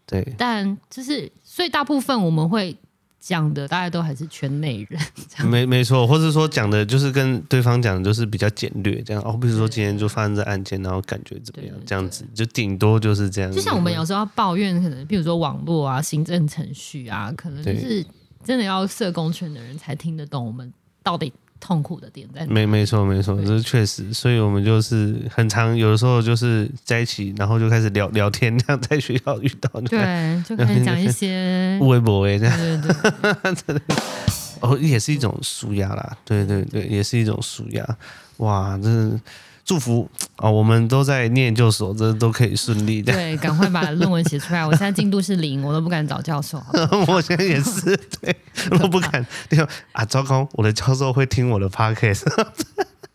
[0.06, 0.34] 对。
[0.36, 2.76] 但就是，所以大部分我们会。
[3.20, 5.00] 讲的大家都还是圈内人，
[5.46, 13.52] 没没错，或者说讲的就是跟对方讲的就是比较简略，这样哦，比如说今天就发生这案件，然后感觉怎么样，这样子就顶多就是这样。
[13.52, 18.04] 就像我们有时候要抱怨，可能比如说网络啊、行政程序啊，可能就是
[18.42, 21.30] 真的要社工圈的人才听得懂我们到底。
[21.60, 22.52] 痛苦的点在哪？
[22.52, 33.96] 没没错没错，这是确实，所以我们就是很常有的时候就是在一起，然后就开始聊 聊天，这样在学校遇到，对，就开始讲一些 微博这样，对对对，
[34.60, 37.96] 哦，也是一种舒压啦，对对对，也是一种舒压，
[38.38, 39.20] 哇，这是。
[39.64, 43.12] 祝福哦，我们都在念研究所，这都可以顺利的。
[43.12, 44.66] 对，赶快把论文写出来。
[44.66, 46.60] 我现在进度是零，我都不敢找教授。
[47.06, 48.34] 我现在也是，对，
[48.80, 49.24] 我不敢。
[49.92, 52.24] 啊，糟糕，我的教授会听我的 podcast。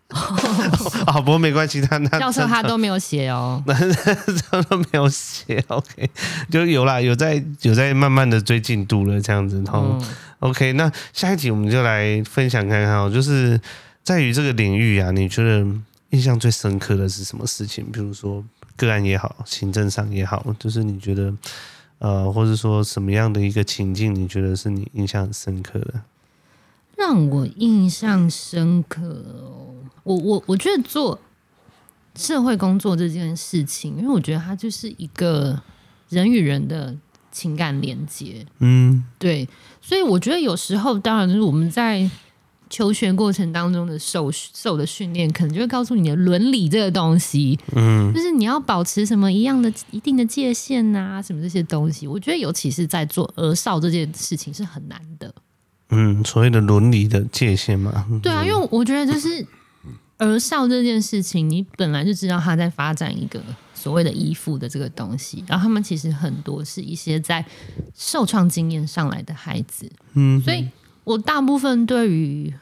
[1.08, 5.62] 啊，不过没关系，他那教授他都没有写哦，他都没有写。
[5.68, 6.10] OK，
[6.50, 9.62] 就有啦，有在有在慢慢的追进度了，这样子。
[9.66, 10.08] 然后、嗯、
[10.40, 13.60] OK，那下一集我们就来分享看看哦，就是
[14.04, 15.66] 在于这个领域啊，你觉得？
[16.12, 17.92] 印象最深刻的是什么事情？
[17.92, 18.44] 比如说
[18.78, 21.34] 个案也好，行政上也好，就是你觉得，
[22.00, 26.02] 呃，或者说什么样的一个情境，你觉得是你印象很深刻的？
[26.96, 31.20] 让我印象深刻哦，我我我觉得做
[32.16, 35.62] 社会工作这件事情，因为我觉得它就是一个
[36.08, 36.96] 人与人的
[37.32, 38.46] 情感连接。
[38.60, 39.50] 嗯，对，
[39.82, 42.10] 所以我觉得有时候，当然就是我们在。
[42.68, 52.08] 求学过程当中的受受的训练，可能就会告诉你的伦理这个东西，嗯，就是你要保持什么一样的一定的界限啊，什么这些东西。
[52.08, 55.34] 我觉得尤其是在做儿少这件事情是很难的。
[55.90, 58.06] 嗯，所谓的伦理的界限嘛。
[58.22, 59.46] 对啊，因为我觉得就是
[60.18, 63.40] 儿少这件事情，你本来就知道他在发展一个
[63.76, 67.46] 所谓的依附的这个东西，然后他们其实很多是一些在
[67.94, 70.68] 受创经验上来的孩子，嗯，所以。
[71.06, 72.54] 我大部分对于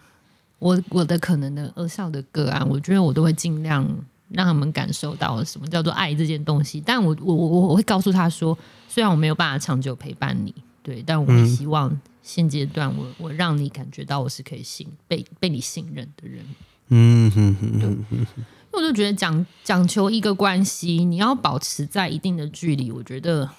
[0.60, 3.84] 我我的可能的二少的个案，我觉得我都会尽量
[4.30, 6.80] 让他们感受到什么叫做爱这件东西。
[6.80, 8.56] 但我我我我会告诉他说，
[8.88, 16.46] 虽然我没有办法长久陪伴你，对，但我希望现阶段我我让你感觉到我是可以信被被你信任的人。
[16.90, 18.26] 嗯哼哼哼，因为
[18.74, 23.50] 我就觉得讲讲求一个关系，你要保持在一定的距离，我觉得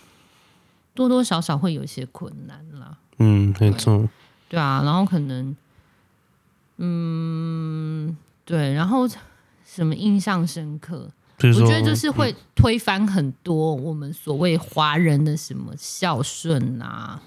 [0.94, 2.98] 多多少少会有一些困难啦。
[3.18, 4.08] 嗯，没错。
[4.48, 5.56] 对啊，然后可能，
[6.76, 9.08] 嗯，对，然后
[9.66, 11.10] 什么印象深刻？
[11.42, 17.20] 我觉得就是会推翻很多我们所谓华人的什么孝顺啊、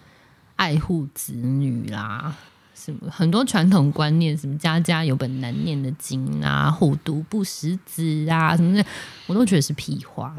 [0.56, 2.38] 爱护子女啦、啊，
[2.74, 8.86] 什么很多传统观念，什么家家有本难念的经啊，虎毒不食子啊，什么的，
[9.28, 10.34] 我都觉得是屁话。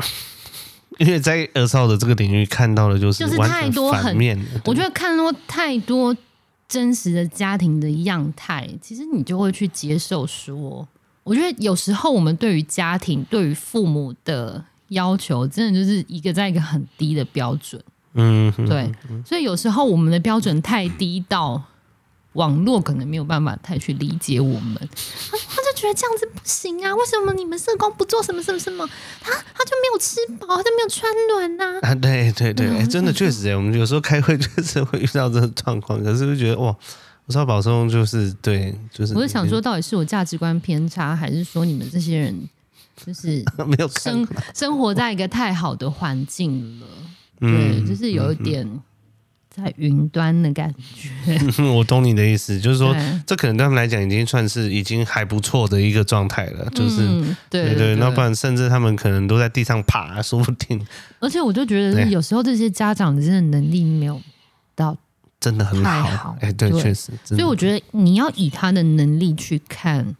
[0.98, 6.16] 因为在儿少的这个领域看到的就是就是太多很面，我觉得看到太多。
[6.68, 10.86] 真实的家庭的样态，其实你就会去接受说，
[11.24, 17.82] 我觉得有时候我们对于家庭、对于父母的要求，真的就是一个在一个很低的标准。
[18.14, 18.92] 嗯，对，
[19.24, 21.62] 所以有时候我们的标准太低到。
[22.34, 26.94] 网络可能没有办法太去理解我们，他他就觉得这样子不行啊！
[26.94, 28.84] 为什么你们社工不做什么什么什么？
[29.20, 31.90] 他他就没有吃饱，他就没有穿暖呐、啊？
[31.90, 36.74] 啊，对对对，欸、真的确实哎，我们有时候开会确实会遇到这种状况，可是就觉得哇，
[37.26, 42.48] 我说保送就是对，就是我是想说，到底是我价值观偏差，还是说你们这些人
[42.96, 46.86] 就是 没有生生活在一个太好的环境了？
[47.40, 48.68] 对，就是有一点。
[49.58, 52.94] 在云端的感觉， 我懂你的意思，就是说，
[53.26, 60.80] 这可能对他们来讲已经算是已经还不错的一个状态了，就是、嗯、对对，那不然甚至他们可能都在地上爬，说不定。
[61.18, 64.20] 而且我就觉得，有时候这些家长真的能力没有
[64.76, 64.96] 到
[65.40, 67.12] 真的很好，哎，对，确实。
[67.24, 70.14] 所以我觉得你要以他的能力去看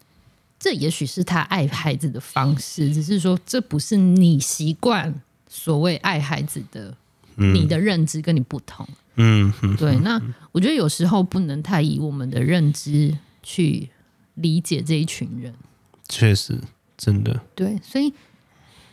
[0.59, 5.14] 这也许是他爱孩子的方式，只是说这不是你习惯
[5.49, 6.93] 所谓爱孩子的，
[7.36, 8.86] 嗯、你的认知跟你不同。
[9.19, 9.95] 嗯，对。
[9.99, 10.19] 那
[10.53, 13.91] 我觉得有时候不能太以我们的认知去
[14.35, 15.53] 理解这一群人。
[16.09, 16.59] 确实，
[16.97, 17.39] 真的。
[17.55, 18.11] 对，所以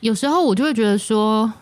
[0.01, 1.53] 有时候我就会觉得说，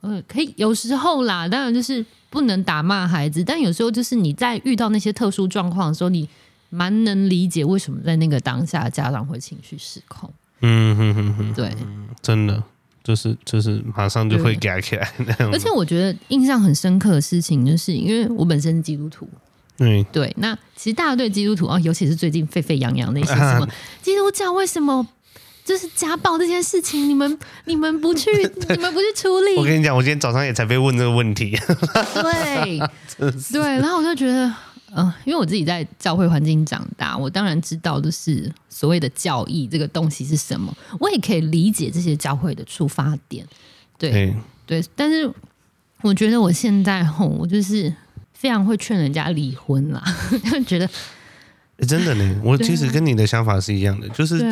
[0.00, 6.26] 呃，可以有时候啦，当然就是不能打骂孩子，但有时候就是你在遇到那些特殊状况的时候，你。
[6.72, 10.32] 蛮能理解为什么在那个当下家长会情绪失控。
[10.60, 11.74] 嗯哼哼哼，对，
[12.22, 12.62] 真的
[13.02, 15.50] 就是就是马上就会改起来那样。
[15.52, 19.28] 而且我觉得印象很深刻的事情，就是因为我本身是基督徒。
[19.78, 20.32] 嗯，对。
[20.38, 23.66] 那其实大家对基督徒啊，尤其是最近沸沸扬扬那些什么
[24.02, 25.06] 基督教为什么
[25.64, 28.30] 就是家暴这件事情，你们 你们不去
[28.68, 29.56] 你们不去处理？
[29.56, 31.56] 我跟你讲，我今天早上也才被问这个问题。
[32.14, 32.78] 对，
[33.52, 33.60] 对。
[33.78, 34.52] 然后我就觉得。
[34.92, 43.46] 嗯、呃，因为我自己在教会环境长大，我当然知道就是所谓的教义这个东西是什么，我也可以理解这些教会的出发点，
[43.98, 44.34] 对对，
[44.66, 44.84] 对。
[44.94, 45.30] 但是
[46.02, 47.92] 我觉得我现在吼，我就是
[48.32, 50.02] 非常会劝人家离婚啦，
[50.50, 50.88] 就觉得、
[51.78, 52.40] 欸、真的呢。
[52.42, 54.42] 我其实跟你的想法是一样的，啊、就是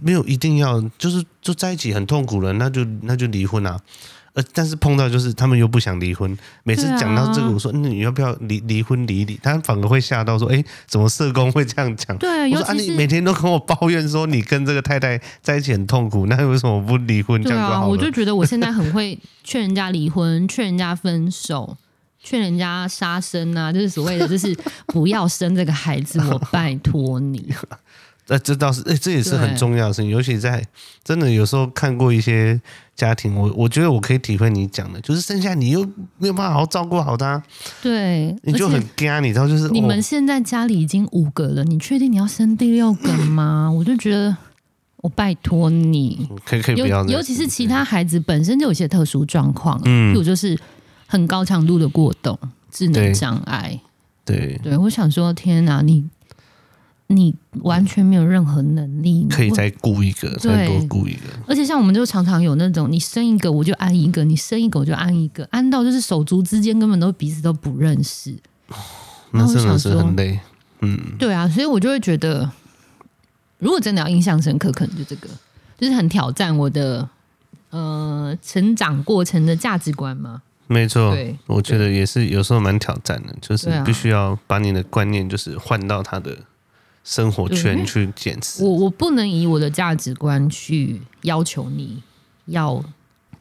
[0.00, 3.78] 没有一定要，就是就在一起很痛苦了，那就那就离婚啊。
[4.34, 9.38] 呃，但是碰到就是他们又不想离婚，每次讲到这个，我说、啊、你要不要离离婚离离？
[9.40, 12.16] 他反而会吓到说，哎，怎么社工会这样讲？
[12.18, 17.40] 对，我说啊，你每天都跟我抱怨说你跟这个太太在一起很痛苦， 那为什么不离婚？
[17.44, 17.78] 这样就好了。
[17.80, 21.76] 对啊，我就觉得我现在很会劝人家离婚，劝人家分手，
[22.20, 24.52] 劝人家杀生啊，就是所谓的就是
[24.88, 27.48] 不要生这个孩子，我拜托你。
[28.28, 30.66] 呃，这倒是，哎，这也是很重要的事情，尤其在
[31.02, 32.58] 真的有时候看过一些
[32.96, 35.84] 家庭，我我觉得我可以体会你讲的，就是剩下你又
[36.16, 37.42] 没有办法好好照顾好他，
[37.82, 43.70] 对，你就很干，你知道，就是你们现在家里已经五个了，你确定你要生第六个吗？
[43.70, 44.34] 我就觉得，
[44.96, 50.58] 我拜托你，可以可以不要，尤其是其他孩子本身就有一些特殊状况，嗯，比如就是
[51.06, 52.38] 很高强度的过动、
[52.70, 53.78] 智能障碍，
[54.24, 56.08] 对对，我想说，天哪，你。
[57.08, 61.20] 你完全没有任何能力，可以再雇一个，再多雇一个。
[61.46, 68.34] 而且像我们就常常有那种，你生一个我就安一个，你生一个我就安一个，安到就是手足之间根本都彼此都不认识。
[69.32, 70.40] 那真的是很累。
[70.80, 72.50] 嗯，对啊，所以我就会觉得，
[73.58, 75.28] 如果真的要印象深刻，可能就这个，
[75.78, 77.08] 就是很挑战我的
[77.70, 80.40] 呃成长过程的价值观嘛。
[80.66, 86.34] 没错，对，我觉得也是有时候蛮挑战的，就是必须要把你的观念就是换到他的。
[87.04, 92.02] 生活圈去坚持，我我不能以我的价值观去要求你
[92.46, 92.82] 要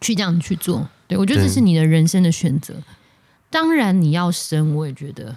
[0.01, 0.87] 去这样去做。
[1.07, 2.75] 对，我觉得这是你的人生的选择。
[3.49, 5.35] 当然你要生，我也觉得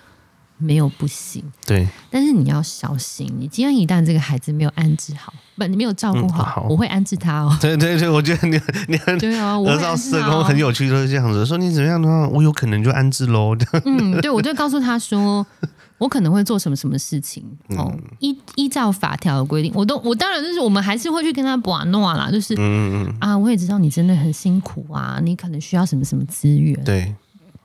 [0.58, 1.42] 没有不行。
[1.66, 7.56] 对，但是你要小心，你今天一旦这个孩子没有安置好，不，你没有照顾好，嗯、好，我会安置他哦。
[7.60, 13.56] 对对对，我觉得你你很对啊，我知道社工很有趣，都是这样子说，你怎么样的话，我有可能就安置喽。
[13.84, 15.46] 嗯，对，我就告诉他说。
[15.98, 27.14] 我可能会做什么什么事情哦，依依照法条的规定，我都我当然就是我们还是会去跟他把诺啦，就是嗯嗯啊，我也知道你真的很辛苦啊，你可能需要什么什么资源，对，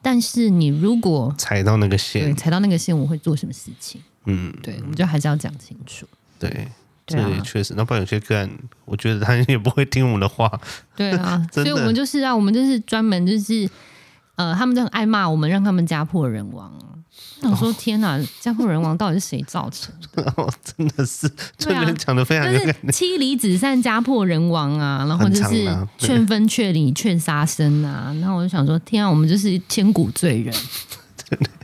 [0.02, 4.02] 但是你如果踩到那个线，对，踩到那个线，我会做什么事情？
[4.26, 6.08] 嗯，对，我们就还是要讲清楚。
[6.40, 6.68] 对，
[7.06, 8.50] 这也确实，那不然有些个案，
[8.86, 10.52] 我觉得他也不会听我们的话。
[10.96, 13.70] 对啊， 所以我们就是啊，我们就是专门就是
[14.36, 16.72] 呃，他们就很爱骂我们，让他们家破人亡。
[17.44, 20.34] 我说天哪，家破人亡到底是谁造成的？
[20.38, 25.68] 哦， 真的是这人讲的非常，就是妻离子散、家破人亡啊，然后就是
[25.98, 30.56] 劝分劝离、劝杀生啊，然后我就想说，天啊，我们就是千古罪人。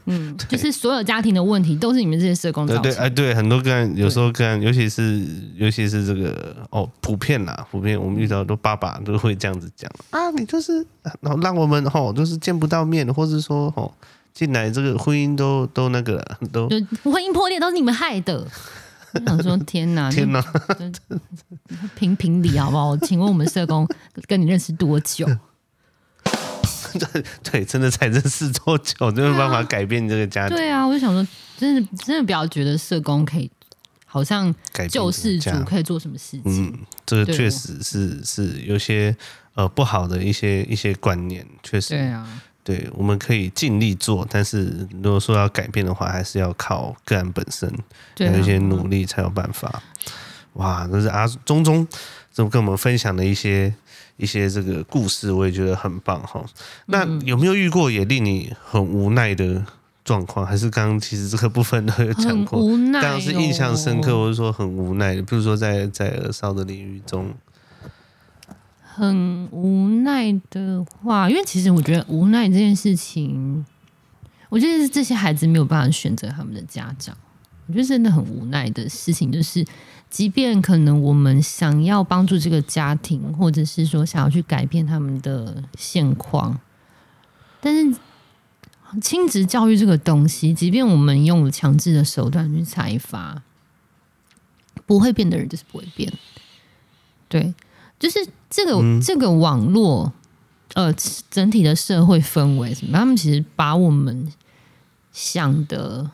[0.05, 2.83] 嗯，就是所有家庭的问题都是你们这些社工造成。
[2.83, 10.85] 对，哎，对，很多个案，有时候个案，尤其是尤其是这个哦，普遍啦，普遍我们遇到的都爸爸都会这样子讲啊，你就是
[11.21, 13.93] 然后让我们吼，就是见不到面，或者说吼。
[14.33, 16.69] 进来这个婚姻都都那个了，都
[17.03, 18.45] 婚姻破裂都是你们害的。
[19.11, 20.39] 我想说天哪，天哪，
[21.95, 22.95] 评评理好不好？
[22.97, 23.87] 请问我们社工
[24.27, 25.25] 跟你认识多久？
[27.11, 30.55] 对对，真的才认识多久，就没有办法改变这个家庭。
[30.55, 31.25] 对啊，我就想说，
[31.57, 33.49] 真的真的不要觉得社工可以，
[34.05, 34.53] 好像
[34.89, 36.43] 救世主可以做什么事情。
[36.45, 36.73] 嗯，
[37.05, 39.15] 这个确实是是有些
[39.55, 41.89] 呃不好的一些一些观念，确实。
[41.89, 42.41] 对啊。
[42.63, 47.73] 对，我们可以尽力做，但是如果说要改变的话，还是要靠个人本身
[48.17, 49.81] 有一些努力才有办法。
[50.55, 51.87] 哇，这是阿中中
[52.33, 53.73] 这么跟我们分享的一些
[54.17, 56.43] 一些这个故事，我也觉得很棒哈。
[56.87, 59.65] 那有没有遇过也令你很无奈的
[60.03, 60.45] 状况？
[60.45, 67.33] 还是刚刚其实这个部分都有讲过，无奈、哦，当时印象深刻，或者说很无奈的，比如说在在儿少的领域中，
[68.81, 73.65] 很无奈的话，因为其实我觉得无奈这件事情，
[74.49, 77.15] 我觉得是这些孩子没有办法选择他们的家长，
[77.67, 79.65] 我觉得真的很无奈的事情，就是
[80.09, 86.59] 即便可能我们想要帮助这个家庭，或者是说想要去改变他们的现况，
[87.61, 87.95] 但是。
[89.01, 93.43] 亲职教育这个东西，即便我们用了强制的手段去裁罚，
[94.85, 96.09] 不会变的人就是不会变。
[97.27, 97.53] 对，
[97.99, 100.13] 就是这个、嗯、这个网络，
[100.73, 100.93] 呃，
[101.29, 104.31] 整体的社会氛围什么，他们其实把我们
[105.11, 106.09] 想的，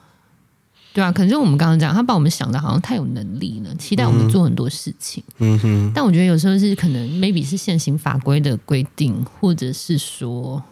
[0.94, 5.24] 对啊，可能就我们刚刚讲，他把我们想的好像太有能力了，期待我们做很多事情。
[5.40, 5.92] 嗯哼。
[5.94, 10.64] 但我觉得有时候是可能，maybe 是现行法规的规定，或者是说。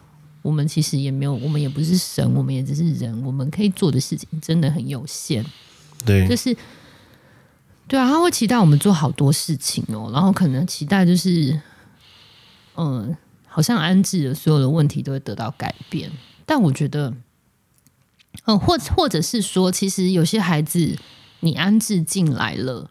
[0.43, 5.45] 我们其实也没有，我们也不是神，我们也只是人，我们可以做的事情真的很有限。
[6.03, 6.51] 对，就是
[7.87, 11.61] 对啊，他会期待我们做好多事情哦，然后可能期待就是，
[12.75, 13.15] 嗯，
[13.45, 16.09] 好像安置了所有的问题都会得到改变。
[16.43, 17.13] 但我觉得，
[18.45, 20.97] 嗯，或或者是说，其实有些孩子
[21.41, 22.89] 你安置进来了，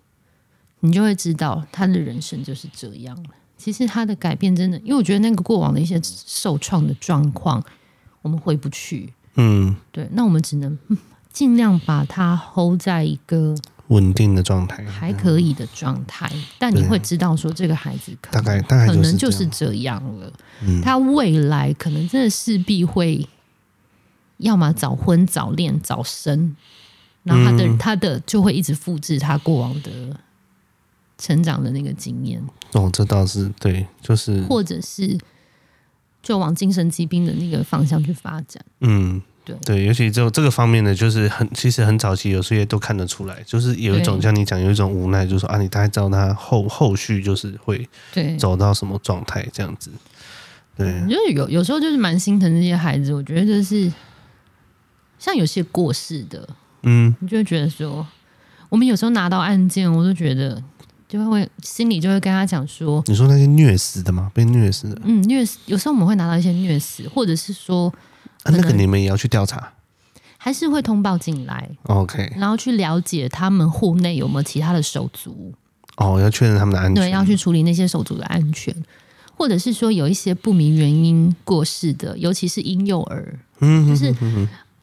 [0.80, 3.30] 你就会知道他的人生就是这样了。
[3.56, 7.62] 其实他的改变真的，因为我觉得那个过往的一些受创的状况，
[8.22, 9.12] 我们回不去。
[9.34, 10.78] 嗯，对，那我们只能
[11.32, 13.54] 尽量把它 hold 在一个
[13.88, 16.30] 稳定的状态，还可以的状态。
[16.58, 20.32] 但你会知道，说这个孩子可能大概大概可能就是这样了。
[20.62, 23.28] 嗯，他未来可能真的势必会，
[24.40, 26.54] 要么早婚早恋早生，
[27.22, 29.90] 然后他的、嗯、他的就会一直复制他过往的。
[31.22, 35.18] 成长的那个经验哦，这倒是对，就是或者是
[36.22, 38.64] 就往精神疾病的那个方向去发展。
[38.80, 49.90] 嗯，对对，尤其就这个方面呢，就是很其实很早期，有时候也都看得出来，就是有一种像你讲，有一种无奈，就是说啊，你大概知道他后后续就是会对走到什么状态这样子。
[50.74, 53.92] 对，就是有有时候就是蛮心疼这些孩子，我觉得就是
[55.20, 56.48] 像有些过世的，
[56.82, 58.04] 嗯，你就会觉得说，
[58.68, 60.60] 我们有时候拿到案件，我都觉得。
[61.10, 64.30] 就会心里就会跟他讲说，你说那些虐死的吗？
[64.32, 65.58] 被虐死的，嗯，虐死。
[65.66, 67.92] 有时候我们会拿到一些虐死，或者是说，
[68.44, 69.72] 啊，那个你们也要去调查，
[70.36, 75.52] 还是会通报进来，OK，然后去了解他们户内有没有其他的手足，
[75.96, 78.72] 哦，要确认他们的安全，对，要去处理那些手足的安全，
[79.36, 84.14] 或者是说有一些不明原因过世的，尤其是婴幼儿，嗯，就是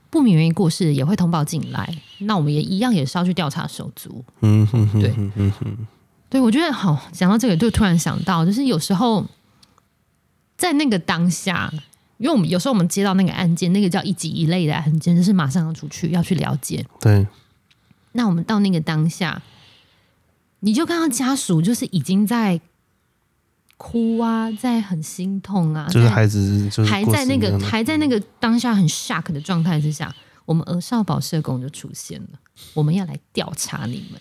[0.10, 5.88] 不明原因过世也会通报进来，那我们也一样也是要去调查手足，嗯哼，对，嗯哼。
[6.30, 9.26] 对，我觉得好，讲到这个，就突然想到，就是有时候
[10.58, 11.72] 在那个当下，
[12.18, 16.86] 因为我们有时候我们接到那个案件，那个叫一级一类的案件，就是马上要出去要去了解。
[17.00, 17.26] 对。
[18.12, 19.42] 那我们到那个当下，
[20.62, 22.60] 你就看到家属就是已经在
[23.78, 30.14] 哭啊，在很心痛啊，就是孩子就是还在那个还在那个当下很 shock 的状态之下，
[30.46, 32.40] 我们儿少保社工就出现了，
[32.74, 34.20] 我们要来调查你们。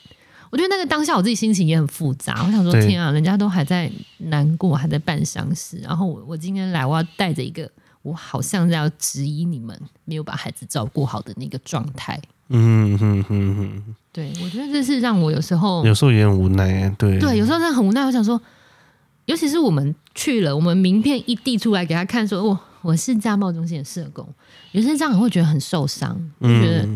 [0.51, 7.69] 我觉得那个当下我自己心情也很复杂，我想说天啊，人家都还在难过，还在办丧事，然后我我今天来，我要带着一个
[8.03, 12.21] 我好像在要质疑你们没有把孩子照顾好的那个状态。
[12.49, 18.05] 嗯哼哼哼，对，我觉得这是让我有时候有时候也很无奈，对对，有时候真的很无奈。
[18.05, 18.41] 我想说，
[19.27, 24.27] 尤其是我们去了，我们名片一递出来给他看，说我我是家暴中心的社工，
[24.73, 26.89] 有些家长会觉得很受伤，就觉得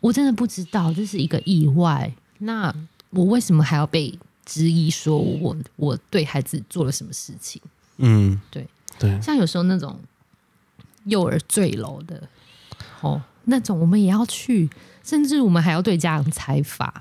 [0.00, 2.12] 我真的不知道这是一个意外。
[2.38, 2.74] 那
[3.10, 7.60] 我为什么还要被质疑说我我对孩子做了什么事情？
[7.96, 8.66] 嗯，对
[8.98, 9.98] 对，像有时候那种
[11.04, 12.22] 幼儿坠楼的，
[13.00, 14.70] 哦，那种我们也要去，
[15.02, 16.92] 甚至我们还要对家长采访。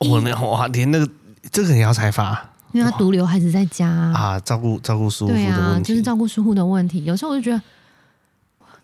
[0.00, 1.06] 我那哇，连那个
[1.52, 2.34] 这个也要采访，
[2.74, 7.02] 因为他独留孩子在家啊，照顾照顾疏忽的问题，对啊，就是照顾疏忽的问题。
[7.04, 7.62] 有时候我就觉得。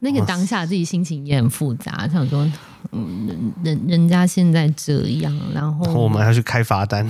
[0.02, 2.50] 那个当下自己心情也很复杂，想说，
[2.90, 7.06] 嗯，人人家现在这样，然后我们还要去开罚单，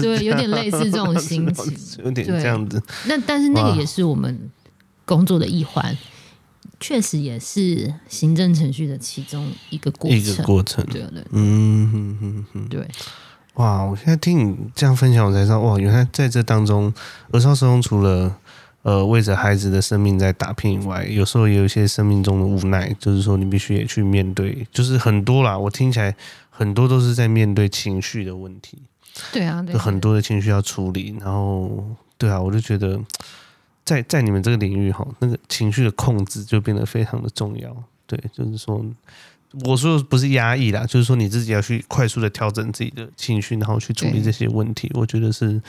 [0.00, 2.80] 对，有点类似这种心情，有点这样子。
[3.08, 4.48] 那但是那个也是我们
[5.04, 5.98] 工作的一环，
[6.78, 12.88] 确实也是行政程序的其中一个过程，一个过程，对对，嗯哼哼哼，对。
[13.54, 16.92] 哇，我现在听你这样分享，我才知道，哇，原来在这当中，
[17.32, 18.34] 儿少社工除了
[18.82, 25.58] 呃，为着孩子的生命在打拼以外，有时候也有一些生命中的无奈，就是说你必须也去面对，就是很多啦。
[25.58, 26.14] 我听起来
[26.48, 28.78] 很多都是在面对情绪的问题，
[29.32, 31.14] 对啊，对，有很多的情绪要处理。
[31.20, 31.84] 然后，
[32.16, 32.98] 对啊，我就觉得
[33.84, 37.76] 在在你们这个领域哈，那个情绪的控制就变得非常的重要。
[38.06, 38.82] 对，就是说，
[39.64, 44.90] 我说的不是压抑啦，就是说你自己要去快速的调整自己的情绪，然后去处理这些问题。
[44.94, 45.60] 我觉得是。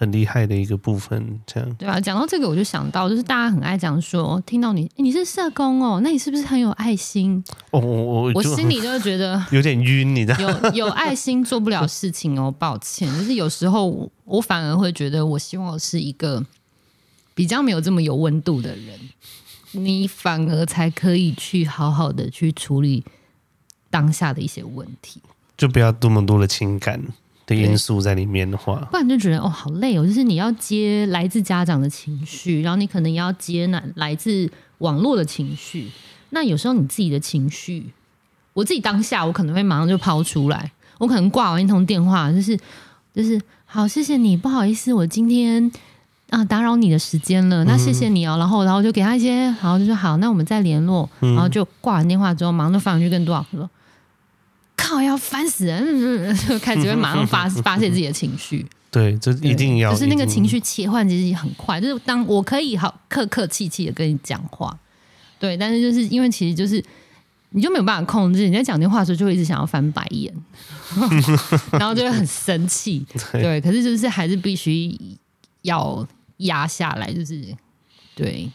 [0.00, 1.98] 很厉害的一个部分，这样对啊。
[2.00, 7.42] 讲到这个，我就想到，就是大家很爱讲说，听到你你是社工哦，那你是不是很有爱心？
[7.72, 10.70] 哦，我我我心里就会觉得 有点晕，你知道？
[10.70, 13.12] 有有爱心做不了事情哦，抱歉。
[13.18, 16.46] 就是有时候我，我反而会觉得，我希望我是一个
[17.34, 18.96] 比较没有这么有温度的人，
[19.72, 23.04] 你反而才可以去好好的去处理
[23.90, 25.20] 当下的一些问题，
[25.56, 27.02] 就不要这么多的情感。
[27.48, 30.06] 的因素在里面的话，不然就觉得哦，好累哦。
[30.06, 35.88] 就是你要接来自家长的情绪，然后你可能要接来来自网络的情绪。
[36.28, 37.86] 那有时候你自己的情绪，
[38.52, 40.70] 我自己当下我可能会马上就抛出来。
[40.98, 42.54] 我可能挂完一通电话，就是
[43.14, 45.72] 就是好，谢谢你，不好意思，我今天
[46.28, 47.64] 啊打扰你的时间了。
[47.64, 48.36] 那谢谢你哦。
[48.38, 51.08] 然后然后就给他一些，然后就说好，那我们再联络。
[51.20, 53.70] 然后就挂完电话之后，马上就放回去跟多少说。
[54.88, 55.02] 靠！
[55.02, 58.66] 要烦死人， 就开始会马上发发泄自己的情绪。
[58.90, 61.78] 对，这一定要，就是那个情绪切换其实很快。
[61.78, 64.76] 就是当我可以好客客气气的跟你讲话，
[65.38, 66.82] 对，但是就是因为其实就是
[67.50, 70.34] 你就没有办法控制，你在讲电话的时候就会一直想要翻白眼，
[71.78, 73.06] 然后就会很生气。
[73.32, 74.96] 对，对，可是就是还是必须
[75.62, 76.06] 要
[76.38, 77.44] 压下来，就是
[78.14, 78.50] 对，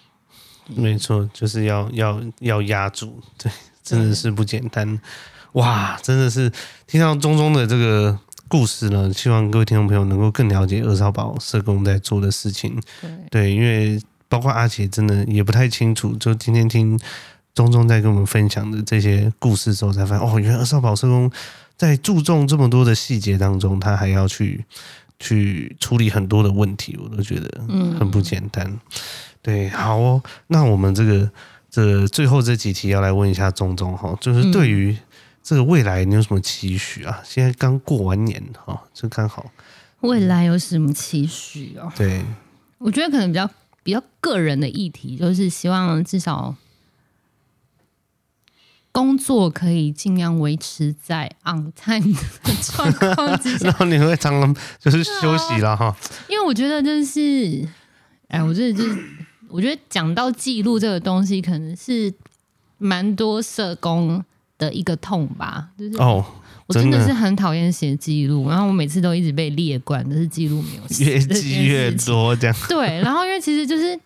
[0.76, 3.52] 没错，就是要要要压住，对，
[3.84, 5.00] 真的是不简单。
[5.54, 6.52] 哇，真的是
[6.88, 12.80] 听到中中的这个故事呢，希望各位听众朋友能够更了解二少保社工在做的事情。
[13.02, 17.00] 对，对，因为包括阿杰真的也不太清楚，就今天听
[17.54, 21.32] 中中在跟我们分享的这些故事之后，才发现哦，原来二少保社工
[21.78, 24.66] 在注重这么多的细节当中，他还要去
[25.20, 27.62] 去处理很多的问题，我都觉得
[28.00, 28.66] 很不简单。
[28.66, 28.80] 嗯、
[29.44, 31.30] 对，好哦，那我们这个
[31.70, 34.98] 这、最后这几题要来问一下钟钟哈，就是对于、嗯。
[35.44, 37.22] 这个未来你有什么期许啊？
[37.26, 39.52] 现在刚过完年哈，这刚好。
[40.00, 41.92] 未来有什么期许哦？
[41.98, 42.24] 对，
[42.78, 43.50] 我觉得可能比较
[43.84, 46.56] 比较个人的议题，就是希望至少
[48.94, 52.14] 工作可以尽量维持在 on time
[52.44, 53.68] 的状况之下。
[53.68, 55.94] 然后你会常常就是休息了哈。
[56.30, 57.68] 因为我觉得就是，
[58.30, 58.98] 哎，我觉得就是，
[59.50, 62.14] 我觉得讲到记录这个东西，可能是
[62.78, 64.24] 蛮多社工。
[64.58, 66.24] 的一个痛吧，就是哦，
[66.68, 72.56] 我真的是很讨厌写记录，然后我每次都一直被列管，但是记录没有写，越记越多这样。
[72.68, 74.00] 对，然后因为其实就是，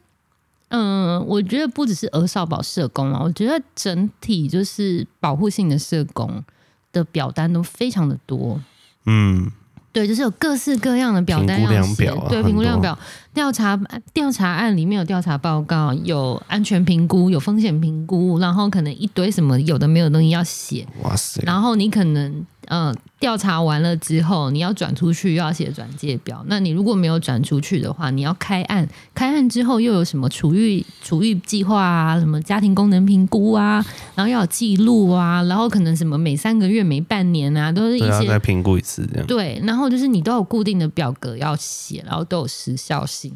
[0.69, 6.43] 嗯，我觉得不只是儿少保社工啊，我觉得整体就是保护性的社工
[6.91, 8.61] 的表单都非常的多，
[9.05, 9.51] 嗯。
[9.97, 12.97] 对，就是有各式各样的表单要写，啊、对，评估量表、
[13.33, 13.75] 调查
[14.13, 21.41] 调查案里面有调查报告，有安全评估，有风险评估，然后可能一堆什么有的没有的东西要写，哇塞！
[21.43, 22.45] 然后你可能。
[22.69, 26.43] 嗯，调查完了之后，你要转出去又要写转介表。
[26.47, 33.83] 那你如果没有转出去的话，你要开案，开案之后又有什么处遇处遇计划啊，什么家庭功能评估啊，
[34.15, 39.27] 然后要有记录啊，然后可能什么每三个月、每半年啊，都是一些再评估一次这样。
[39.27, 43.33] 对，然后就是你都有固定的表格要写，然后都有时效性。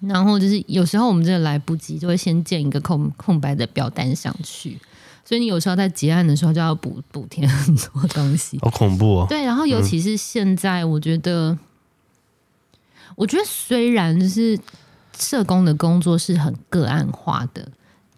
[0.00, 4.78] 然后就是有时候我们真的来不及，就会先建一个空空白的表单上去。
[5.28, 9.26] 所以你有时候在结案的时候就要补补填很多东西，好恐怖哦！
[9.28, 11.58] 对，然后尤其是现在，我觉得，嗯、
[13.16, 14.56] 我觉得虽然就是
[15.18, 17.68] 社工的工作是很个案化的，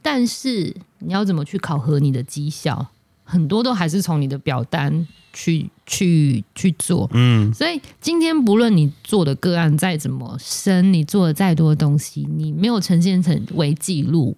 [0.03, 2.89] 但是你要怎么去考核你的绩效，
[3.25, 7.09] 很多都还是从你的表单去去去做。
[7.15, 14.37] 嗯，所以今天不论你做的个案再怎么深，你做的再多的东西，你没有呈现成为记录，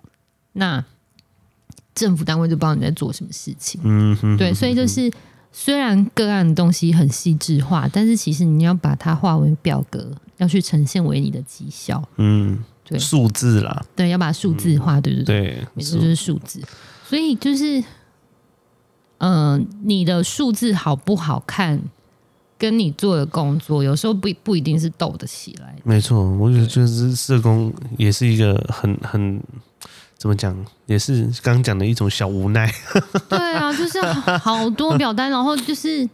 [0.52, 0.84] 那。
[2.00, 5.12] 政府单位就不知道你在做什么事情，嗯哼，对，所以就是
[5.52, 16.62] 虽然个案的东西很细致化，但是其实你要把它化为表格，要去呈现为你的绩效，嗯，对，数字啦，对，要把数字化，对对对，对，没错，就是数字。
[17.06, 17.78] 所以就是，
[19.18, 21.82] 嗯、呃，你的数字好不好看，
[22.56, 25.76] 跟你做的工作有时候不不一定是斗得起来。
[25.84, 29.38] 没错，我觉得就是社工也是一个很很。
[30.20, 30.54] 怎么讲？
[30.84, 32.70] 也是刚刚讲的一种小无奈。
[33.26, 33.98] 对啊，就是
[34.38, 36.06] 好多表单，然后就是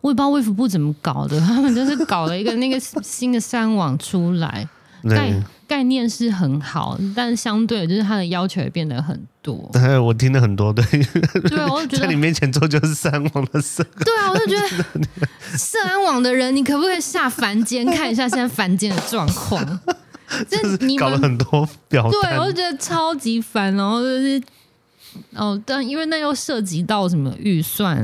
[0.00, 4.68] 我也不知道卫福部怎么搞的，他们就是搞了一个那个新的三网出来，
[5.08, 5.32] 概
[5.68, 9.70] 概念是很好，但是相对就是它的要求也变得很多。
[9.72, 10.84] 对， 我听了很多，对，
[11.48, 13.84] 对啊，我就觉得在你面前做就是三网的事。
[14.04, 14.84] 对啊，我就觉得
[15.56, 19.80] 社安网的人，你可不可以下凡间看一下现在凡间的状况？
[20.50, 24.42] 就是搞了很多表单，对，我就觉得超级烦，然后就是
[25.34, 27.96] 哦，但因为那又涉及到什么预算，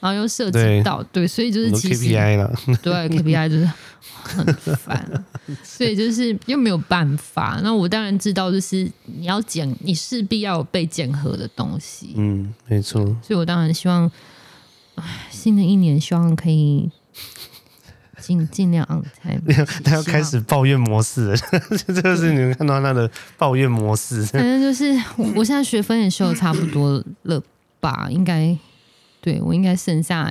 [0.00, 2.52] 然后又涉及到对，对，所以就是其实 KPI 了，
[2.82, 3.70] 对 KPI 就是
[4.22, 4.46] 很
[4.76, 5.24] 烦，
[5.62, 7.60] 所以就是又没有办法。
[7.62, 12.14] 那我当然知道，就是你要检，你势必要有被检核的东西。
[12.16, 13.04] 嗯，没错。
[13.22, 14.10] 所以我当然希望，
[15.30, 16.90] 新的一年希望可以。
[18.28, 19.40] 尽尽量 on time，
[19.82, 21.36] 他要开始抱怨模式了，
[21.86, 24.22] 这个是你们看到他的抱怨模式。
[24.26, 27.42] 反正就是我，我现在学分也修的差不多了
[27.80, 28.08] 吧？
[28.10, 28.54] 应该
[29.22, 30.30] 对我应该剩下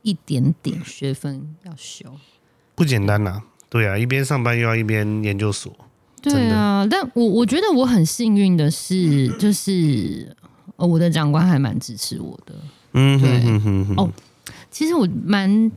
[0.00, 2.06] 一点点学分要修，
[2.74, 3.42] 不简单呐、啊。
[3.68, 5.70] 对啊，一边上班又要一边研究所。
[6.22, 10.34] 对啊，但我我觉得我很幸运的是，就是
[10.76, 12.54] 我的长官还蛮支持我的。
[12.94, 13.94] 嗯哼哼。
[13.98, 14.10] 哦，
[14.70, 15.70] 其实我蛮。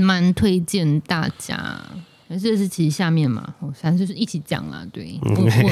[0.00, 1.80] 蛮推荐大家，
[2.28, 4.86] 这是其实下面嘛，反正就是一起讲啦。
[4.92, 5.70] 对我我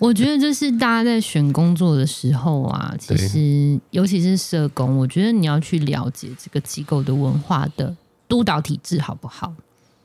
[0.08, 7.94] 我觉得就是大家在选工作的时候啊，其实尤其是社工，我觉得你要去了解这个机构的文化的
[8.28, 9.52] 督导体制好不好？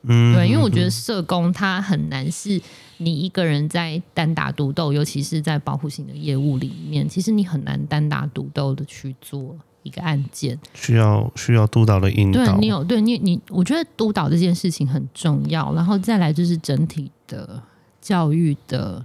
[0.02, 2.58] 嗯，对，因为我觉得社工他很难是
[2.96, 9.54] 你一个人在单打独斗，尤其是在保护性的业务里面，其实你很难单打独斗的去做。
[9.82, 17.62] 一个案件需要需要督导的引导，对你有对你你，我觉得督导这件事情很重要，然后再来就是整体的
[18.00, 19.04] 教育的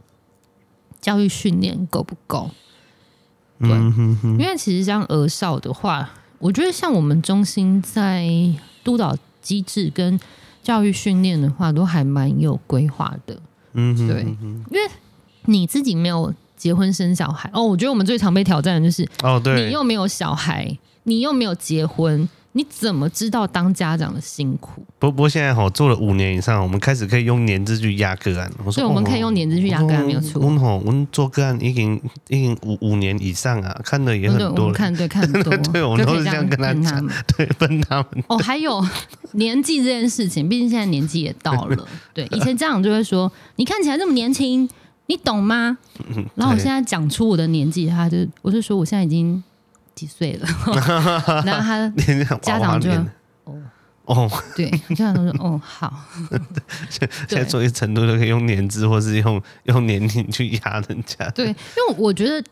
[0.99, 2.51] 教育训练够不够？
[3.59, 6.09] 对，嗯、哼哼，因为其实像儿少的话，
[6.39, 8.27] 我觉得像我们中心在
[8.83, 10.19] 督导机制跟
[10.61, 13.39] 教育训练的话，都还蛮有规划的。
[13.73, 14.21] 嗯哼哼，对，
[14.77, 14.91] 因为
[15.45, 16.33] 你自己没有。
[16.65, 24.81] 结婚生小孩哦，我觉得我们最常被挑战的就是哦，对，你又没有小孩，你又没有结婚，你怎么知道当家长的辛苦？
[24.97, 28.51] 不不过现在哈做了五年以上，我们开始可以用年资去压个案。
[28.65, 30.41] 我说，对，我们可以用年资去压个案，没有错。
[30.41, 34.49] 我们我们做个案已经已经五五年以上啊，看的也很多。
[34.49, 37.07] 对，我们看对看很多， 对，我们都是这样跟他讲，
[37.37, 38.23] 对， 分他们。
[38.25, 38.83] 哦，还有
[39.33, 41.87] 年纪这件事情，毕竟现在年纪也到了。
[42.11, 44.67] 对，以前家长就会说，你看起来这么年轻。
[45.07, 45.77] 你懂吗？
[46.33, 49.43] 然后我现在讲出我的年纪，他就我就说我现在已经
[49.93, 50.47] 几岁了。
[51.45, 51.89] 然后他
[52.41, 52.89] 家长就
[53.43, 53.61] 哦
[54.05, 55.93] 哦，对，家长都说哦好。
[56.89, 61.29] 现在作为程度都可以用年资或是用用年龄去压人家。
[61.29, 62.43] 对，因为我觉得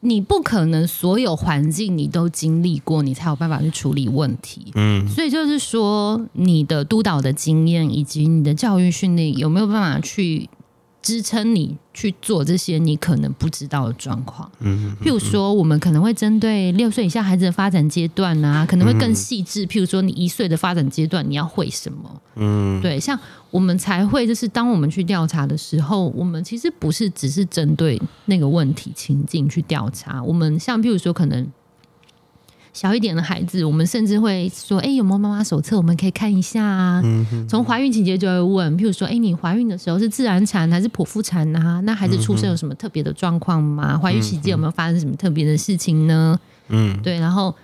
[0.00, 4.72] 你不可能所有环境你都经历过，你才有办法去处理问题。
[4.74, 10.50] 嗯，所以就是说你的督导的经验以及你的教育训练有没有办法去。
[11.06, 19.64] 支撑你去做这些你可能不知道的状况，嗯，譬如说，我们可能会针对六岁以下孩子的发展阶段啊，可能会更细致。
[19.68, 22.22] 譬如说，你一岁的发展阶段，你要会什么？
[22.34, 23.16] 嗯，对，像
[23.52, 31.46] 我们才会，就是当我们去调查的时候，我们其实不是只是针对那个问题情境去调查，我们像譬如说，可能。
[32.76, 35.78] 小一点的孩子，我们甚至会说：“哎、欸，有没有妈妈手册？
[35.78, 37.00] 我们可以看一下啊。
[37.02, 41.80] 嗯”从怀孕期间就会问，譬如说：“哎、欸，你怀孕的时候是自然产还是剖腹产啊？
[41.84, 43.96] 那孩子出生有什么特别的状况吗？
[43.96, 47.54] 怀孕期间有没有发生什么特别的事情呢？”嗯，对，然后。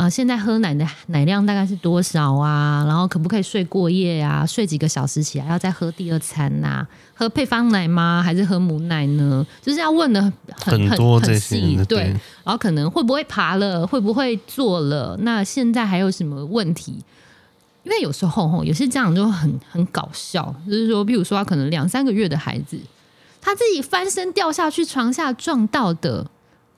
[0.00, 2.82] 啊、呃，现在喝奶的奶量大概是多少啊？
[2.86, 4.46] 然后可不可以睡过夜啊？
[4.46, 6.88] 睡几个小时起来要再喝第二餐呐、啊？
[7.14, 8.22] 喝配方奶吗？
[8.24, 9.46] 还是喝母奶呢？
[9.60, 10.22] 就是要问的
[10.56, 12.04] 很很细，对。
[12.42, 13.86] 然后可能会不会爬了？
[13.86, 15.18] 会不会坐了？
[15.20, 17.04] 那现在还有什么问题？
[17.82, 22.80] 因为有时候吼，有些家长就很很搞笑，就是说，比如说他可能两三个月的孩子，
[23.42, 26.26] 他自己翻身掉下去床下撞到的。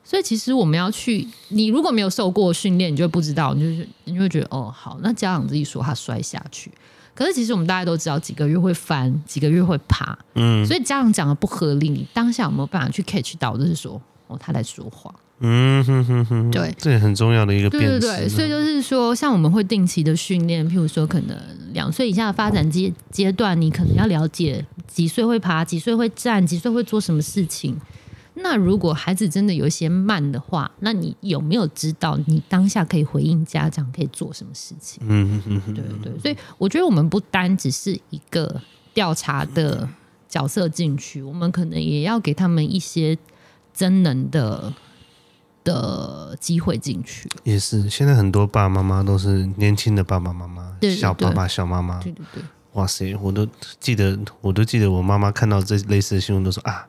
[0.05, 6.71] 所以其实我们要去，你如果没有受过训练，你就会不知道，你就你就会觉得哦，好，那家长自己说他摔下去，
[7.15, 21.39] 可是其实我们大家都知道，几个月会翻，几个月会爬，嗯，所以家长讲的不合理，你当下有没有办法去 catch 到，就是说哦，他在说谎，嗯哼哼哼，对，这也很重要的一个辨识，对对对，所以就是说，像我们会定期的训练，譬如说可能
[21.73, 27.79] 两岁以下的发展阶阶段，你可能要了解几岁会爬，几岁会站，几岁会做什么事情。
[28.35, 35.03] 那如果孩子真的有一些慢的话，那你有没有知道你当下可以回应家长可以做什么事情？
[35.07, 36.18] 嗯嗯嗯，对对。
[36.18, 38.59] 所以我觉得我们不单只是一个
[38.95, 39.87] 调查的
[40.28, 43.16] 角色进去，我们可能也要给他们一些
[43.74, 44.72] 真能的
[45.62, 47.28] 的机会进去。
[47.45, 52.03] 也是，现在很多爸爸妈妈都是年轻的爸爸妈妈，对对对，小爸爸、小妈妈。
[52.03, 52.43] 对对对。
[52.72, 53.47] 哇塞，我都
[53.78, 56.87] 记得，我都记得我妈妈看到这类似的新闻都说啊。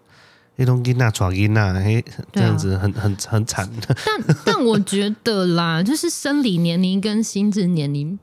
[0.55, 3.69] 黑东吉娜、爪吉娜，嘿，这样子很、啊、很很惨。
[3.87, 8.19] 但但我觉得啦， 就是生理年龄跟心智年龄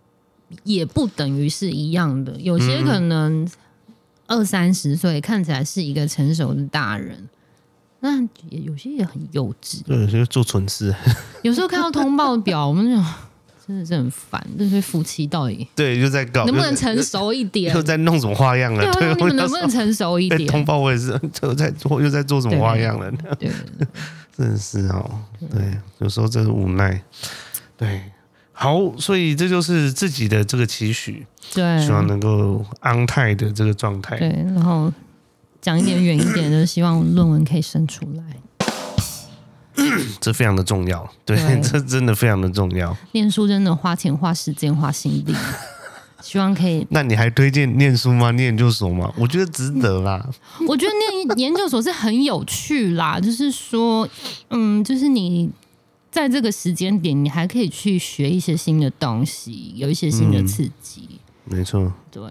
[0.62, 2.40] 也不等于是一样的。
[2.40, 3.48] 有些可能
[4.26, 7.28] 二三十岁看起来是一个成熟的大人，
[7.98, 10.94] 那也有些也很幼稚，对，有些做蠢事。
[11.42, 12.96] 有时候看到通报表，我们就
[13.70, 17.72] 真的是很烦，这对夫妻到底对，就在搞，能不能成熟一点？
[17.72, 18.82] 又在弄什么花样了？
[18.94, 20.44] 对， 你们能不能成熟一点？
[20.50, 23.08] 通报我也是，又在做，又在做什么花样了？
[23.38, 23.48] 对，
[24.36, 25.08] 真的是哦，
[25.52, 25.62] 对，
[25.98, 27.00] 有时候真是无奈。
[27.76, 28.02] 对，
[28.52, 34.18] 好，所以这就是自己的这个期许，对，希望能够安泰的这个状态。
[34.18, 34.92] 对，然后。
[35.62, 38.24] 讲一点远一点的，希望论文可以生出来，
[40.20, 41.08] 这非常的重要。
[41.24, 42.96] 对，对 这真的非常的重要。
[43.12, 45.34] 念书真的花钱、花时间、花心力，
[46.20, 46.86] 希望可以。
[46.90, 48.30] 那你还推荐念书吗？
[48.32, 49.12] 念研究所吗？
[49.16, 50.28] 我觉得值得啦。
[50.68, 54.08] 我觉得念研究所是很有趣啦，就是说，
[54.50, 55.50] 嗯，就是你
[56.10, 61.08] 在这个时间点，你还可以去学一些新的东西，有一些新的刺激。
[61.46, 62.22] 嗯、没错，对，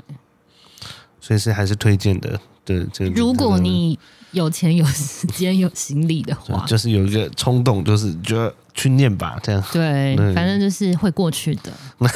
[1.19, 2.39] 所以是还是推荐的。
[2.63, 3.97] 对，这如果你
[4.31, 9.63] 有钱、有时间、有行李的话， 就是有一个冲动，就是觉得去念吧，这样。
[9.71, 11.71] 对，反正就是会过去的。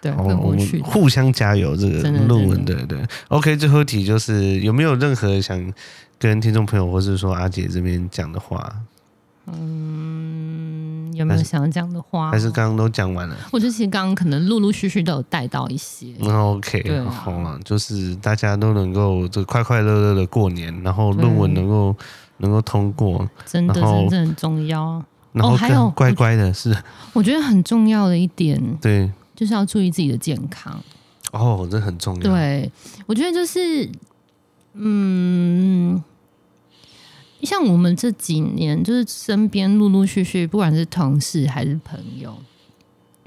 [0.00, 0.82] 对，会过去。
[0.82, 2.98] 互相加油，这个论文，对对。
[3.28, 5.72] OK，最后一题就是有没有任何想
[6.18, 8.74] 跟听众朋友，或是说阿姐这边讲的话？
[9.46, 10.93] 嗯。
[11.14, 12.30] 有没有想要讲的话？
[12.30, 13.36] 还是刚刚都讲完了？
[13.52, 16.08] 我觉得其实刚刚可能陆陆续续都有带到一些。
[16.18, 21.96] 那 OK，对啊，好了，就是大家都能够这快快乐乐的过年，然后论文能够
[22.38, 25.02] 能够通过，真的真的很重要。
[25.32, 26.76] 然后还有乖乖的是，
[27.12, 30.80] 我觉得很重要的一点，对，就是要注意自己的健康。
[31.32, 32.22] 哦，这很重要。
[32.22, 32.70] 对，
[33.06, 33.90] 我觉得就是，
[34.74, 36.02] 嗯。
[37.44, 42.34] 像我们这几年，就是身边陆陆续续，不管是同事还是朋友，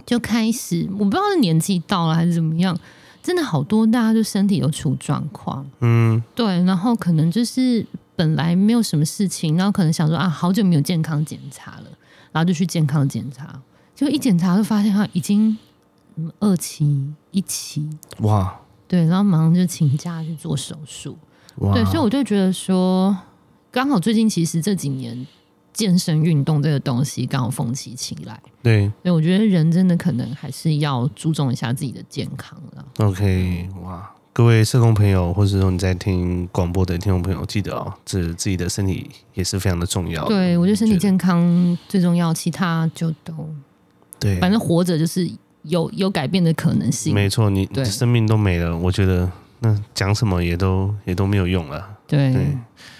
[0.06, 2.78] 就开始我不知道是年纪到了还是怎么样，
[3.22, 5.66] 真的好多大家就身体有出状况。
[5.82, 11.86] 嗯，对，然后可能就是本来没有什么事情，然后可能想说啊，好久没有健康检查了，
[12.32, 13.62] 然后就去健康检查，
[13.96, 15.58] 就一检查就发现他已经
[16.40, 17.88] 二期、一期，
[18.20, 21.18] 哇，对，然后马上就请假去做手术。
[21.58, 23.16] 哇，对，所以我就觉得说。
[23.78, 25.28] 刚好最近其实这几年
[25.72, 32.84] 健身运动这个东西刚好风起起来，对，所以我觉得人真的可能还是要注重一下自己的健康了。
[33.06, 40.30] OK，哇，各位社工朋友，或者说你在听广播的听众朋友，记得哦，这自己的身体也是非常的重要的。
[40.30, 43.32] 对，我觉得身体健康最重要，其他就都
[44.20, 45.30] 对，反正活着就是
[45.62, 47.14] 有有改变的可能性。
[47.14, 51.88] 没错，你生命都没了，我觉得那讲什么也都也都没有用了。
[52.08, 52.34] 对。
[52.34, 52.58] 对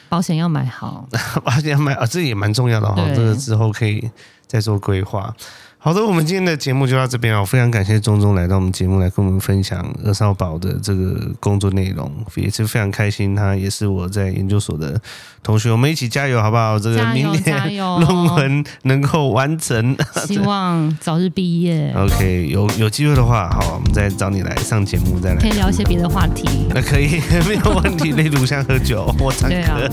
[0.10, 1.08] 保险要买好，
[1.44, 2.96] 保险要买啊，这也蛮重要的哈。
[3.06, 4.10] 对这个之后可以
[4.48, 5.34] 再做规划。
[5.80, 7.40] 好的，我们今天的节目就到这边啊！
[7.40, 13.34] 我非常感谢钟钟来到我们节目来跟我们分享二少宝的这个工作内容，也是非常开心。
[13.36, 15.00] 他也是我在研究所的
[15.42, 16.78] 同学，我们一起加油好不好？
[16.78, 21.94] 这个明年 论文能够完成，希望早日毕业。
[21.96, 26.68] OK，有有机会的话，好，我们再找你来上节目，再来可以聊一些别的话题。
[26.74, 28.12] 那可以， 没有问题。
[28.12, 29.56] 例如像喝酒我唱歌。
[29.56, 29.88] 啊、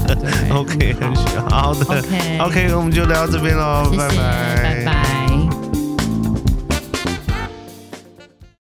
[0.58, 1.48] OK，很需要。
[1.50, 1.84] 好的。
[1.84, 5.23] OK，OK，、okay, 我们就聊到这边喽，拜拜，拜拜。